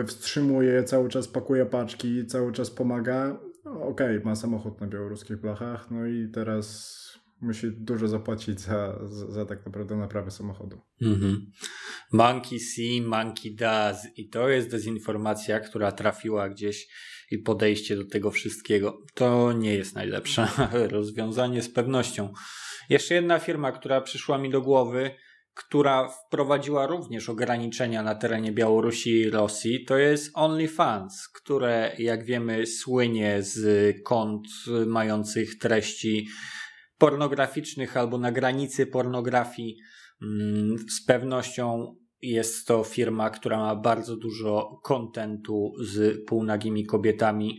wstrzymuje, 0.06 0.84
cały 0.84 1.08
czas 1.08 1.28
pakuje 1.28 1.66
paczki, 1.66 2.26
cały 2.26 2.52
czas 2.52 2.70
pomaga. 2.70 3.38
Okej, 3.64 4.16
okay, 4.16 4.20
ma 4.24 4.36
samochód 4.36 4.80
na 4.80 4.86
białoruskich 4.86 5.36
blachach, 5.36 5.90
no 5.90 6.06
i 6.06 6.28
teraz 6.28 7.04
musi 7.40 7.66
dużo 7.70 8.08
zapłacić 8.08 8.60
za, 8.60 8.98
za, 9.02 9.30
za 9.32 9.46
tak 9.46 9.66
naprawdę 9.66 9.96
naprawę 9.96 10.30
samochodu. 10.30 10.80
Mhm. 11.02 11.50
Monkey 12.12 12.60
see, 12.60 13.02
monkey 13.02 13.54
does. 13.54 13.96
I 14.16 14.28
to 14.28 14.48
jest 14.48 14.70
dezinformacja, 14.70 15.60
która 15.60 15.92
trafiła 15.92 16.48
gdzieś 16.48 16.88
i 17.30 17.38
podejście 17.38 17.96
do 17.96 18.04
tego 18.04 18.30
wszystkiego. 18.30 19.02
To 19.14 19.52
nie 19.52 19.74
jest 19.74 19.94
najlepsze 19.94 20.48
rozwiązanie 20.90 21.62
z 21.62 21.70
pewnością. 21.70 22.32
Jeszcze 22.88 23.14
jedna 23.14 23.38
firma, 23.38 23.72
która 23.72 24.00
przyszła 24.00 24.38
mi 24.38 24.50
do 24.50 24.60
głowy, 24.60 25.10
która 25.54 26.08
wprowadziła 26.08 26.86
również 26.86 27.28
ograniczenia 27.28 28.02
na 28.02 28.14
terenie 28.14 28.52
Białorusi 28.52 29.10
i 29.10 29.30
Rosji, 29.30 29.84
to 29.84 29.96
jest 29.98 30.30
OnlyFans, 30.34 31.28
które, 31.28 31.92
jak 31.98 32.24
wiemy, 32.24 32.66
słynie 32.66 33.42
z 33.42 33.96
kont 34.02 34.46
mających 34.86 35.58
treści 35.58 36.28
pornograficznych 36.98 37.96
albo 37.96 38.18
na 38.18 38.32
granicy 38.32 38.86
pornografii. 38.86 39.76
Mm, 40.22 40.76
z 40.78 41.04
pewnością 41.04 41.96
jest 42.22 42.66
to 42.66 42.84
firma, 42.84 43.30
która 43.30 43.58
ma 43.58 43.76
bardzo 43.76 44.16
dużo 44.16 44.80
kontentu 44.82 45.72
z 45.80 46.26
półnagimi 46.26 46.86
kobietami 46.86 47.58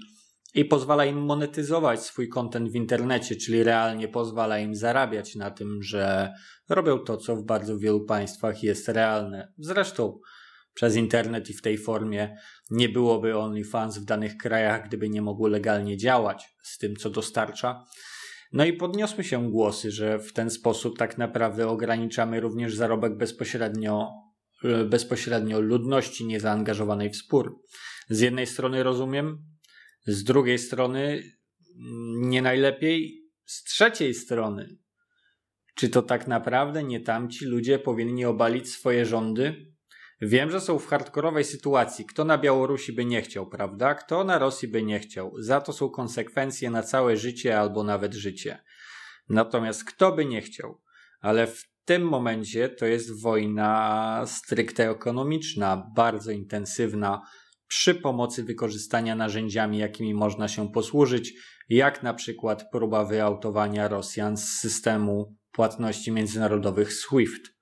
i 0.54 0.66
pozwala 0.66 1.06
im 1.06 1.18
monetyzować 1.18 2.04
swój 2.04 2.30
kontent 2.30 2.72
w 2.72 2.76
internecie, 2.76 3.36
czyli 3.36 3.64
realnie 3.64 4.08
pozwala 4.08 4.60
im 4.60 4.76
zarabiać 4.76 5.36
na 5.36 5.52
tym, 5.52 5.84
że 5.84 6.34
robią 6.70 7.00
to, 7.00 7.18
co 7.18 7.36
w 7.36 7.44
bardzo 7.44 7.78
wielu 7.78 8.06
państwach 8.06 8.64
jest 8.64 8.88
realne. 8.88 9.54
Zresztą 9.58 10.20
przez 10.74 10.96
internet 10.96 11.50
i 11.50 11.54
w 11.54 11.62
tej 11.62 11.78
formie 11.78 12.38
nie 12.72 12.90
byłoby 12.90 13.38
OnlyFans 13.38 13.98
w 13.98 14.06
danych 14.06 14.38
krajach, 14.38 14.88
gdyby 14.88 15.10
nie 15.10 15.22
mogło 15.22 15.48
legalnie 15.48 15.98
działać 15.98 16.56
z 16.64 16.78
tym, 16.78 16.96
co 16.96 17.10
dostarcza. 17.10 17.84
No 18.56 18.66
i 18.66 18.74
podniosły 18.74 19.24
się 19.24 19.52
głosy, 19.52 19.92
że 19.92 20.20
w 20.20 20.34
ten 20.34 20.50
sposób 20.50 20.98
tak 20.98 21.18
naprawdę 21.18 21.68
ograniczamy 21.68 22.40
również 22.40 22.76
zarobek 22.76 23.18
bezpośrednio, 23.18 24.12
e, 24.64 24.86
bezpośrednio 24.86 25.60
ludności 25.60 26.26
niezaangażowanej 26.26 27.10
w 27.10 27.16
spór. 27.16 27.60
Z 28.10 28.20
jednej 28.20 28.48
strony 28.48 28.84
rozumiem, 28.84 29.38
z 30.08 30.24
drugiej 30.24 30.60
strony 30.60 31.00
mm, 31.02 32.30
nie 32.30 32.42
najlepiej, 32.42 33.22
z 33.46 33.64
trzeciej 33.64 34.14
strony. 34.14 34.78
Czy 35.76 35.90
to 35.90 36.02
tak 36.02 36.28
naprawdę 36.28 36.84
nie 36.84 37.00
tamci 37.00 37.46
ludzie 37.46 37.80
powinni 37.80 38.26
obalić 38.26 38.70
swoje 38.70 39.06
rządy? 39.06 39.75
Wiem, 40.22 40.52
że 40.52 40.62
są 40.62 40.80
w 40.80 40.88
hardkorowej 40.88 41.44
sytuacji. 41.44 42.06
Kto 42.06 42.24
na 42.24 42.38
Białorusi 42.38 42.94
by 42.94 43.06
nie 43.06 43.22
chciał, 43.22 43.48
prawda? 43.48 43.96
Kto 43.96 44.24
na 44.24 44.40
Rosji 44.40 44.68
by 44.68 44.84
nie 44.84 45.00
chciał? 45.00 45.32
Za 45.40 45.62
to 45.62 45.74
są 45.74 45.90
konsekwencje 45.90 46.70
na 46.70 46.84
całe 46.84 47.18
życie 47.18 47.60
albo 47.60 47.84
nawet 47.84 48.14
życie. 48.14 48.64
Natomiast 49.30 49.84
kto 49.84 50.12
by 50.12 50.26
nie 50.26 50.42
chciał? 50.42 50.82
Ale 51.20 51.48
w 51.48 51.64
tym 51.86 52.08
momencie 52.08 52.70
to 52.70 52.86
jest 52.86 53.22
wojna 53.22 54.24
stricte 54.28 54.90
ekonomiczna, 54.90 55.92
bardzo 55.96 56.32
intensywna, 56.32 57.22
przy 57.68 57.96
pomocy 57.96 58.44
wykorzystania 58.44 59.16
narzędziami, 59.16 59.78
jakimi 59.78 60.14
można 60.14 60.48
się 60.48 60.72
posłużyć, 60.72 61.34
jak 61.70 62.04
na 62.04 62.14
przykład 62.14 62.70
próba 62.72 63.06
wyautowania 63.06 63.88
Rosjan 63.88 64.38
z 64.38 64.44
systemu 64.44 65.36
płatności 65.52 66.12
międzynarodowych 66.12 66.94
SWIFT 66.94 67.55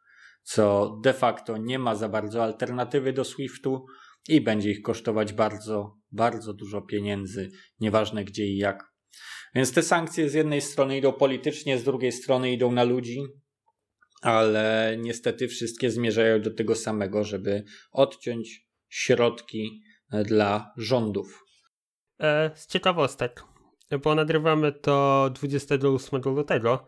co 0.44 0.98
de 1.04 1.14
facto 1.14 1.58
nie 1.58 1.80
ma 1.80 1.96
za 1.96 2.10
bardzo 2.10 2.44
alternatywy 2.44 3.14
do 3.14 3.24
Swiftu 3.24 3.86
i 4.28 4.42
będzie 4.42 4.72
ich 4.72 4.82
kosztować 4.82 5.34
bardzo, 5.34 5.98
bardzo 6.12 6.54
dużo 6.54 6.82
pieniędzy, 6.82 7.52
nieważne 7.80 8.24
gdzie 8.24 8.46
i 8.46 8.58
jak. 8.58 8.94
Więc 9.56 9.74
te 9.74 9.84
sankcje 9.84 10.30
z 10.30 10.34
jednej 10.34 10.62
strony 10.62 10.98
idą 10.98 11.14
politycznie, 11.14 11.78
z 11.78 11.84
drugiej 11.84 12.12
strony 12.12 12.52
idą 12.52 12.72
na 12.72 12.84
ludzi, 12.84 13.24
ale 14.22 14.96
niestety 15.00 15.48
wszystkie 15.48 15.92
zmierzają 15.92 16.42
do 16.42 16.54
tego 16.54 16.76
samego, 16.76 17.24
żeby 17.24 17.64
odciąć 17.92 18.68
środki 18.90 19.82
dla 20.26 20.74
rządów. 20.78 21.44
E, 22.20 22.52
z 22.56 22.68
ciekawostek, 22.68 23.44
bo 24.04 24.16
nagrywamy 24.16 24.72
to 24.72 25.30
28 25.34 26.22
lutego, 26.22 26.86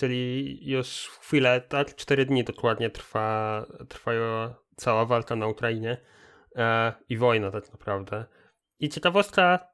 czyli 0.00 0.58
już 0.70 1.08
chwilę, 1.20 1.60
tak, 1.60 1.94
cztery 1.94 2.26
dni 2.26 2.44
dokładnie 2.44 2.90
trwa, 2.90 3.66
trwa 3.88 4.12
cała 4.76 5.06
walka 5.06 5.36
na 5.36 5.46
Ukrainie 5.46 5.96
e, 6.56 6.92
i 7.08 7.16
wojna 7.16 7.50
tak 7.50 7.72
naprawdę. 7.72 8.24
I 8.78 8.88
ciekawostka 8.88 9.68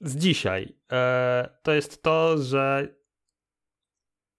z 0.00 0.16
dzisiaj 0.16 0.76
e, 0.92 1.48
to 1.62 1.72
jest 1.72 2.02
to, 2.02 2.38
że 2.38 2.88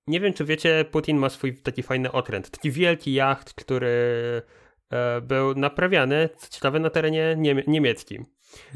nie 0.08 0.19
wiem, 0.19 0.34
czy 0.34 0.45
wiecie, 0.45 0.86
Putin 0.91 1.17
ma 1.17 1.30
swój 1.30 1.62
taki 1.62 1.84
fajny 1.84 2.12
okręt, 2.12 2.50
taki 2.50 2.71
wielki 2.71 3.13
jacht, 3.13 3.54
który 3.54 4.41
e, 4.89 5.21
był 5.21 5.56
naprawiany, 5.56 6.30
co 6.38 6.50
ciekawe, 6.50 6.80
na 6.80 6.89
terenie 6.89 7.36
niemie 7.38 7.63
niemieckim. 7.67 8.26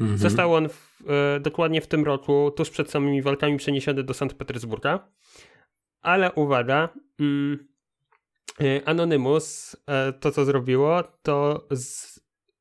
Mhm. 0.00 0.18
Został 0.18 0.54
on 0.54 0.68
w, 0.68 1.02
e, 1.08 1.40
dokładnie 1.40 1.80
w 1.80 1.86
tym 1.86 2.04
roku, 2.04 2.50
tuż 2.50 2.70
przed 2.70 2.90
samymi 2.90 3.22
walkami, 3.22 3.56
przeniesiony 3.56 4.02
do 4.02 4.14
Sankt 4.14 4.36
Petersburga 4.36 5.08
ale 6.06 6.32
uwaga, 6.32 6.88
mm, 7.20 7.68
y, 8.60 8.82
Anonymous 8.84 9.76
e, 9.86 10.12
to 10.12 10.30
co 10.30 10.44
zrobiło, 10.44 11.02
to 11.22 11.66
z, 11.70 12.20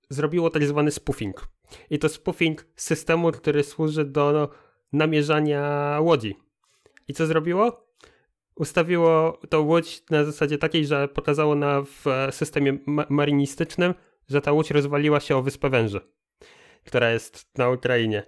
zrobiło 0.09 0.49
tak 0.49 0.65
zwany 0.65 0.91
spoofing. 0.91 1.47
I 1.89 1.99
to 1.99 2.09
spoofing 2.09 2.65
systemu, 2.75 3.31
który 3.31 3.63
służy 3.63 4.05
do 4.05 4.49
namierzania 4.93 5.97
łodzi. 6.01 6.35
I 7.07 7.13
co 7.13 7.25
zrobiło? 7.25 7.85
ustawiło 8.55 9.39
tą 9.49 9.61
łódź 9.61 10.03
na 10.09 10.23
zasadzie 10.23 10.57
takiej, 10.57 10.85
że 10.85 11.07
pokazało 11.07 11.55
na 11.55 11.81
w 11.81 12.05
systemie 12.31 12.77
ma 12.85 13.05
marinistycznym, 13.09 13.93
że 14.29 14.41
ta 14.41 14.51
łódź 14.51 14.71
rozwaliła 14.71 15.19
się 15.19 15.37
o 15.37 15.41
Wyspę 15.41 15.69
Węży, 15.69 16.01
która 16.85 17.11
jest 17.11 17.57
na 17.57 17.69
Ukrainie. 17.69 18.23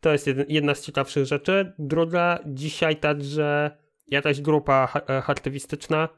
To 0.00 0.12
jest 0.12 0.26
jedna 0.48 0.74
z 0.74 0.82
ciekawszych 0.82 1.24
rzeczy. 1.24 1.72
Druga, 1.78 2.38
dzisiaj 2.46 2.96
także 2.96 3.70
jakaś 4.08 4.40
grupa 4.40 4.92
aktywistyczna 5.26 6.08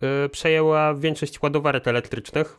yy, 0.00 0.28
przejęła 0.28 0.94
większość 0.94 1.42
ładowarek 1.42 1.88
elektrycznych 1.88 2.58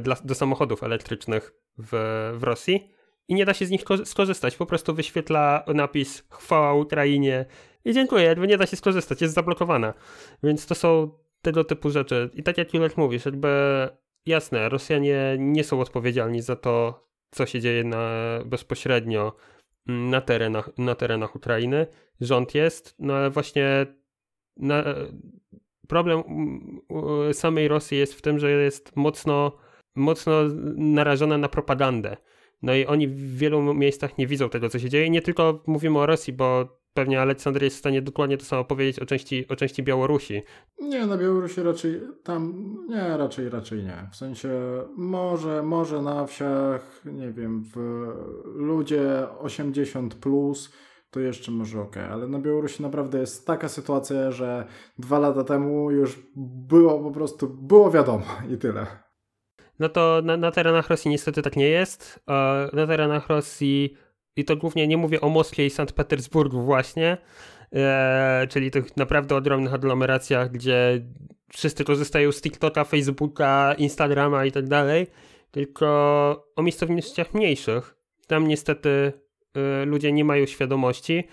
dla, 0.00 0.16
do 0.24 0.34
samochodów 0.34 0.82
elektrycznych 0.82 1.52
w, 1.78 1.90
w 2.38 2.42
Rosji 2.42 2.90
i 3.28 3.34
nie 3.34 3.44
da 3.44 3.54
się 3.54 3.66
z 3.66 3.70
nich 3.70 3.84
skorzystać. 4.04 4.56
Po 4.56 4.66
prostu 4.66 4.94
wyświetla 4.94 5.64
napis 5.74 6.24
chwała 6.30 6.74
Ukrainie 6.74 7.46
i 7.84 7.92
dziękuję, 7.92 8.24
jakby 8.24 8.46
nie 8.46 8.56
da 8.56 8.66
się 8.66 8.76
skorzystać, 8.76 9.22
jest 9.22 9.34
zablokowana. 9.34 9.94
Więc 10.42 10.66
to 10.66 10.74
są 10.74 11.10
tego 11.42 11.64
typu 11.64 11.90
rzeczy. 11.90 12.30
I 12.34 12.42
tak 12.42 12.58
jak 12.58 12.74
Julek 12.74 12.96
mówisz, 12.96 13.24
jakby 13.24 13.48
jasne, 14.26 14.68
Rosjanie 14.68 15.36
nie 15.38 15.64
są 15.64 15.80
odpowiedzialni 15.80 16.42
za 16.42 16.56
to, 16.56 17.04
co 17.30 17.46
się 17.46 17.60
dzieje 17.60 17.84
na, 17.84 18.10
bezpośrednio 18.44 19.36
na 19.86 20.20
terenach, 20.20 20.70
na 20.78 20.94
terenach 20.94 21.36
Ukrainy. 21.36 21.86
Rząd 22.20 22.54
jest, 22.54 22.94
no 22.98 23.14
ale 23.14 23.30
właśnie 23.30 23.86
na, 24.58 24.84
problem 25.88 26.22
samej 27.32 27.68
Rosji 27.68 27.98
jest 27.98 28.14
w 28.14 28.22
tym, 28.22 28.38
że 28.38 28.50
jest 28.50 28.96
mocno, 28.96 29.52
mocno 29.96 30.32
narażona 30.76 31.38
na 31.38 31.48
propagandę. 31.48 32.16
No 32.62 32.74
i 32.74 32.86
oni 32.86 33.08
w 33.08 33.36
wielu 33.36 33.74
miejscach 33.74 34.18
nie 34.18 34.26
widzą 34.26 34.48
tego, 34.48 34.68
co 34.68 34.78
się 34.78 34.88
dzieje. 34.88 35.10
Nie 35.10 35.22
tylko 35.22 35.62
mówimy 35.66 35.98
o 35.98 36.06
Rosji, 36.06 36.32
bo 36.32 36.78
pewnie 36.94 37.20
Aleksander 37.20 37.62
jest 37.62 37.76
w 37.76 37.78
stanie 37.78 38.02
dokładnie 38.02 38.38
to 38.38 38.44
samo 38.44 38.64
powiedzieć 38.64 38.98
o 38.98 39.06
części, 39.06 39.48
o 39.48 39.56
części 39.56 39.82
Białorusi. 39.82 40.42
Nie, 40.80 41.06
na 41.06 41.16
Białorusi 41.16 41.62
raczej 41.62 42.00
tam, 42.22 42.76
nie, 42.88 43.16
raczej, 43.16 43.48
raczej 43.48 43.82
nie. 43.82 44.08
W 44.12 44.16
sensie 44.16 44.48
może, 44.96 45.62
może 45.62 46.02
na 46.02 46.26
wsiach, 46.26 47.02
nie 47.04 47.32
wiem, 47.32 47.64
w 47.74 48.06
ludzie 48.44 49.26
80 49.38 50.14
plus, 50.14 50.72
to 51.10 51.20
jeszcze 51.20 51.50
może 51.50 51.80
ok, 51.80 51.96
ale 51.96 52.28
na 52.28 52.38
Białorusi 52.38 52.82
naprawdę 52.82 53.18
jest 53.18 53.46
taka 53.46 53.68
sytuacja, 53.68 54.30
że 54.30 54.66
dwa 54.98 55.18
lata 55.18 55.44
temu 55.44 55.90
już 55.90 56.18
było 56.36 56.98
po 56.98 57.10
prostu, 57.10 57.48
było 57.48 57.90
wiadomo 57.90 58.24
i 58.54 58.58
tyle. 58.58 58.86
No 59.78 59.88
to 59.88 60.20
na, 60.24 60.36
na 60.36 60.50
terenach 60.50 60.88
Rosji 60.90 61.10
niestety 61.10 61.42
tak 61.42 61.56
nie 61.56 61.68
jest. 61.68 62.20
Na 62.72 62.86
terenach 62.86 63.28
Rosji 63.28 63.96
i 64.36 64.44
to 64.44 64.56
głównie 64.56 64.86
nie 64.86 64.96
mówię 64.96 65.20
o 65.20 65.28
Moskwie 65.28 65.66
i 65.66 65.70
Sankt 65.70 65.94
Petersburgu 65.94 66.62
właśnie, 66.62 67.18
e, 67.72 68.46
czyli 68.50 68.70
tych 68.70 68.96
naprawdę 68.96 69.36
ogromnych 69.36 69.74
aglomeracjach, 69.74 70.50
gdzie 70.50 71.06
wszyscy 71.52 71.84
korzystają 71.84 72.32
z 72.32 72.40
TikToka, 72.40 72.84
Facebooka, 72.84 73.74
Instagrama 73.78 74.44
i 74.44 74.52
tak 74.52 74.68
dalej, 74.68 75.06
tylko 75.50 75.86
o 76.56 76.62
miejscowościach 76.62 77.34
mniejszych. 77.34 77.96
Tam 78.26 78.48
niestety 78.48 79.12
ludzie 79.86 80.12
nie 80.12 80.24
mają 80.24 80.46
świadomości. 80.46 81.24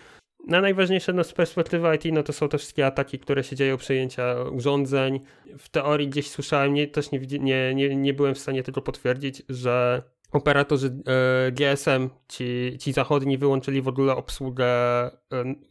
Na 0.48 0.62
najważniejsze 0.62 1.14
no, 1.14 1.24
z 1.24 1.34
perspektywy 1.34 1.96
IT 1.96 2.04
no, 2.14 2.24
to 2.24 2.34
są 2.34 2.50
te 2.50 2.58
wszystkie 2.58 2.86
ataki, 2.86 3.20
które 3.20 3.44
się 3.44 3.56
dzieją, 3.56 3.78
przejęcia 3.78 4.36
urządzeń. 4.52 5.20
W 5.58 5.70
teorii 5.70 6.08
gdzieś 6.08 6.30
słyszałem, 6.30 6.74
nie, 6.74 6.88
też 6.88 7.12
nie, 7.12 7.20
nie, 7.20 7.76
nie, 7.76 7.96
nie 7.96 8.14
byłem 8.14 8.36
w 8.36 8.40
stanie 8.40 8.64
tego 8.64 8.82
potwierdzić, 8.82 9.44
że 9.50 10.04
operatorzy 10.32 10.88
e, 10.88 11.52
GSM, 11.52 12.10
ci, 12.28 12.78
ci 12.80 12.94
zachodni, 12.94 13.38
wyłączyli 13.38 13.82
w 13.82 13.88
ogóle 13.88 14.16
obsługę 14.16 14.66
e, 14.68 15.12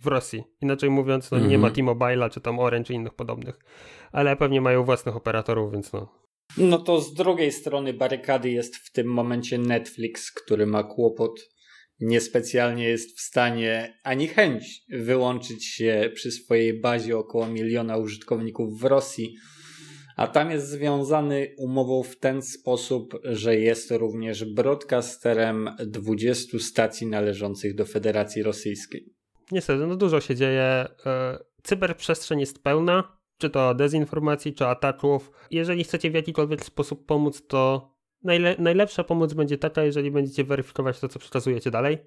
w 0.00 0.06
Rosji. 0.06 0.44
Inaczej 0.60 0.90
mówiąc, 0.90 1.30
no, 1.30 1.38
nie 1.38 1.58
ma 1.58 1.68
mhm. 1.68 1.86
T-Mobile'a 1.86 2.30
czy 2.30 2.40
tam 2.40 2.58
Orange 2.58 2.86
czy 2.86 2.94
innych 2.94 3.14
podobnych, 3.14 3.58
ale 4.12 4.36
pewnie 4.36 4.60
mają 4.60 4.84
własnych 4.84 5.16
operatorów, 5.16 5.72
więc 5.72 5.92
no. 5.92 6.24
No 6.58 6.78
to 6.78 7.00
z 7.00 7.14
drugiej 7.14 7.52
strony 7.52 7.94
barykady 7.94 8.50
jest 8.50 8.76
w 8.76 8.92
tym 8.92 9.06
momencie 9.06 9.58
Netflix, 9.58 10.32
który 10.32 10.66
ma 10.66 10.82
kłopot. 10.82 11.53
Niespecjalnie 12.00 12.84
jest 12.84 13.18
w 13.18 13.20
stanie 13.20 14.00
ani 14.02 14.28
chęć 14.28 14.82
wyłączyć 14.88 15.66
się 15.66 16.10
przy 16.14 16.30
swojej 16.30 16.80
bazie 16.80 17.18
około 17.18 17.46
miliona 17.46 17.96
użytkowników 17.96 18.80
w 18.80 18.84
Rosji 18.84 19.36
a 20.16 20.26
tam 20.26 20.50
jest 20.50 20.68
związany 20.68 21.54
umową 21.58 22.02
w 22.02 22.16
ten 22.16 22.42
sposób, 22.42 23.20
że 23.24 23.56
jest 23.56 23.90
również 23.90 24.44
broadcasterem 24.44 25.70
20 25.86 26.58
stacji 26.58 27.06
należących 27.06 27.74
do 27.74 27.84
Federacji 27.84 28.42
Rosyjskiej. 28.42 29.14
Niestety, 29.52 29.86
no 29.86 29.96
dużo 29.96 30.20
się 30.20 30.34
dzieje. 30.34 30.62
E, 30.62 31.38
cyberprzestrzeń 31.62 32.40
jest 32.40 32.62
pełna, 32.62 33.18
czy 33.38 33.50
to 33.50 33.74
dezinformacji, 33.74 34.54
czy 34.54 34.66
ataków. 34.66 35.30
Jeżeli 35.50 35.84
chcecie 35.84 36.10
w 36.10 36.14
jakikolwiek 36.14 36.64
sposób 36.64 37.06
pomóc, 37.06 37.46
to 37.46 37.93
najle 38.24 38.56
najlepsza 38.58 39.04
pomoc 39.04 39.34
będzie 39.34 39.58
taka, 39.58 39.84
jeżeli 39.84 40.10
będziecie 40.10 40.44
weryfikować 40.44 41.00
to, 41.00 41.08
co 41.08 41.18
przekazujecie 41.18 41.70
dalej. 41.70 41.98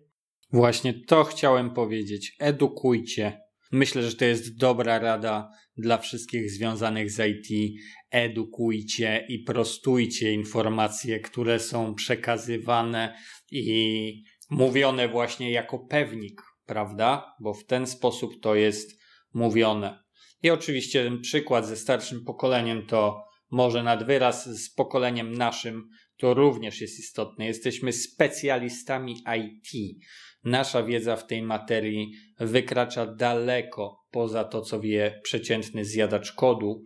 Właśnie 0.53 0.93
to 0.93 1.23
chciałem 1.23 1.73
powiedzieć. 1.73 2.36
Edukujcie. 2.39 3.41
Myślę, 3.71 4.03
że 4.03 4.15
to 4.15 4.25
jest 4.25 4.58
dobra 4.58 4.99
rada 4.99 5.51
dla 5.77 5.97
wszystkich 5.97 6.51
związanych 6.51 7.12
z 7.12 7.19
IT. 7.19 7.77
Edukujcie 8.12 9.25
i 9.30 9.39
prostujcie 9.39 10.34
informacje, 10.34 11.19
które 11.19 11.60
są 11.60 11.95
przekazywane 11.95 13.17
i 13.51 14.23
mówione 14.49 15.08
właśnie 15.08 15.51
jako 15.51 15.80
pewnik, 15.80 16.41
prawda? 16.65 17.36
Bo 17.39 17.53
w 17.53 17.65
ten 17.65 17.88
sposób 17.88 18.41
to 18.41 18.56
jest 18.56 18.99
mówione. 19.34 20.03
I 20.43 20.49
oczywiście 20.49 21.03
ten 21.03 21.21
przykład 21.21 21.65
ze 21.65 21.75
starszym 21.75 22.25
pokoleniem 22.25 22.86
to 22.86 23.23
może 23.51 23.84
nad 23.84 24.06
wyraz 24.06 24.49
z 24.63 24.73
pokoleniem 24.73 25.34
naszym 25.34 25.89
to 26.17 26.34
również 26.34 26.82
jest 26.82 26.99
istotne. 26.99 27.45
Jesteśmy 27.45 27.93
specjalistami 27.93 29.23
IT. 29.38 29.97
Nasza 30.43 30.84
wiedza 30.84 31.15
w 31.15 31.27
tej 31.27 31.41
materii 31.41 32.12
wykracza 32.39 33.06
daleko 33.06 33.99
poza 34.12 34.43
to, 34.43 34.62
co 34.62 34.80
wie 34.80 35.19
przeciętny 35.23 35.86
zjadacz 35.86 36.32
kodu. 36.32 36.84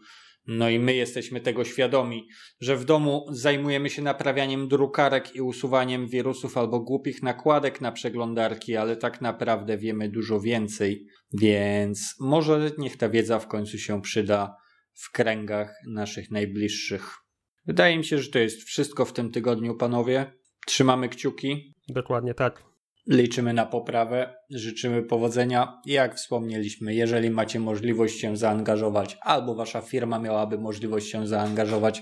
No 0.48 0.70
i 0.70 0.80
my 0.80 0.96
jesteśmy 0.96 1.42
tego 1.42 1.64
świadomi, 1.64 2.28
że 2.60 2.76
w 2.76 2.86
domu 2.86 3.26
zajmujemy 3.30 3.90
się 3.90 4.02
naprawianiem 4.02 4.68
drukarek 4.68 5.36
i 5.36 5.42
usuwaniem 5.42 6.08
wirusów 6.08 6.58
albo 6.58 6.80
głupich 6.80 7.24
nakładek 7.24 7.82
na 7.82 7.92
przeglądarki, 7.92 8.76
ale 8.76 8.98
tak 8.98 9.22
naprawdę 9.22 9.78
wiemy 9.78 10.10
dużo 10.10 10.40
więcej, 10.40 11.06
więc 11.34 12.16
może 12.20 12.72
niech 12.78 12.98
ta 12.98 13.10
wiedza 13.10 13.40
w 13.40 13.48
końcu 13.48 13.78
się 13.78 14.02
przyda 14.02 14.56
w 14.94 15.12
kręgach 15.12 15.74
naszych 15.88 16.32
najbliższych. 16.32 17.22
Wydaje 17.66 17.98
mi 17.98 18.06
się, 18.06 18.18
że 18.18 18.32
to 18.32 18.40
jest 18.40 18.64
wszystko 18.64 19.06
w 19.06 19.14
tym 19.14 19.32
tygodniu, 19.32 19.76
panowie. 19.76 20.34
Trzymamy 20.68 21.10
kciuki. 21.10 21.76
Dokładnie 21.90 22.34
tak. 22.34 22.64
Liczymy 23.08 23.54
na 23.54 23.66
poprawę, 23.66 24.36
życzymy 24.50 25.04
powodzenia. 25.04 25.82
Jak 25.86 26.16
wspomnieliśmy, 26.16 26.94
jeżeli 26.94 27.30
macie 27.30 27.60
możliwość 27.60 28.20
się 28.20 28.38
zaangażować, 28.38 29.18
albo 29.22 29.56
wasza 29.56 29.82
firma 29.82 30.20
miałaby 30.20 30.58
możliwość 30.58 31.12
się 31.12 31.28
zaangażować, 31.28 32.02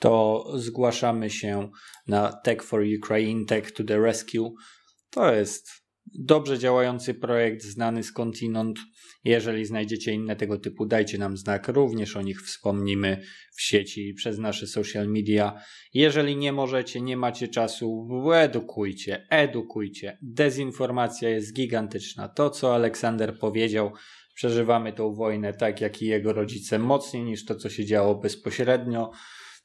to 0.00 0.44
zgłaszamy 0.54 1.30
się 1.30 1.70
na 2.06 2.32
Tech 2.32 2.62
for 2.62 2.82
Ukraine, 3.02 3.44
Tech 3.44 3.72
to 3.72 3.84
the 3.84 3.98
Rescue. 3.98 4.54
To 5.10 5.32
jest 5.32 5.85
dobrze 6.14 6.58
działający 6.58 7.14
projekt, 7.14 7.62
znany 7.62 8.02
skądinąd. 8.02 8.78
Jeżeli 9.24 9.64
znajdziecie 9.64 10.12
inne 10.12 10.36
tego 10.36 10.58
typu, 10.58 10.86
dajcie 10.86 11.18
nam 11.18 11.36
znak. 11.36 11.68
Również 11.68 12.16
o 12.16 12.22
nich 12.22 12.42
wspomnimy 12.42 13.22
w 13.56 13.62
sieci 13.62 14.14
przez 14.14 14.38
nasze 14.38 14.66
social 14.66 15.08
media. 15.08 15.60
Jeżeli 15.94 16.36
nie 16.36 16.52
możecie, 16.52 17.00
nie 17.00 17.16
macie 17.16 17.48
czasu, 17.48 18.08
edukujcie, 18.34 19.26
edukujcie. 19.30 20.18
Dezinformacja 20.22 21.28
jest 21.28 21.54
gigantyczna. 21.54 22.28
To, 22.28 22.50
co 22.50 22.74
Aleksander 22.74 23.38
powiedział, 23.38 23.92
przeżywamy 24.34 24.92
tą 24.92 25.14
wojnę 25.14 25.54
tak, 25.54 25.80
jak 25.80 26.02
i 26.02 26.06
jego 26.06 26.32
rodzice, 26.32 26.78
mocniej 26.78 27.24
niż 27.24 27.44
to, 27.44 27.54
co 27.54 27.70
się 27.70 27.84
działo 27.84 28.14
bezpośrednio 28.14 29.10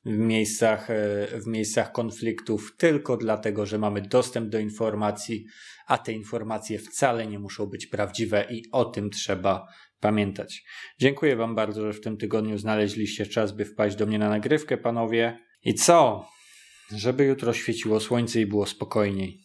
w 0.06 0.18
miejscach, 0.18 0.90
e, 0.90 1.28
w 1.40 1.48
miejscach 1.48 1.92
konfliktów, 1.92 2.76
tylko 2.78 3.18
dlatego, 3.18 3.66
że 3.66 3.78
mamy 3.78 4.02
dostęp 4.02 4.50
do 4.50 4.60
informacji, 4.60 5.46
a 5.88 5.98
te 5.98 6.14
informacje 6.14 6.80
wcale 6.80 7.28
nie 7.28 7.40
muszą 7.40 7.66
być 7.66 7.88
prawdziwe 7.88 8.48
i 8.50 8.64
o 8.72 8.86
tym 8.86 9.10
trzeba 9.10 9.68
pamiętać. 10.00 10.64
Dziękuję 11.00 11.36
Wam 11.36 11.56
bardzo, 11.56 11.82
że 11.82 11.94
w 11.94 12.02
tym 12.02 12.18
tygodniu 12.18 12.58
znaleźliście 12.58 13.26
czas, 13.26 13.52
by 13.52 13.66
wpaść 13.66 13.96
do 13.96 14.06
mnie 14.06 14.20
na 14.20 14.30
nagrywkę, 14.30 14.78
panowie. 14.78 15.38
I 15.64 15.74
co? 15.74 16.28
Żeby 16.96 17.24
jutro 17.24 17.54
świeciło 17.54 18.00
słońce 18.00 18.42
i 18.42 18.46
było 18.46 18.66
spokojniej. 18.66 19.40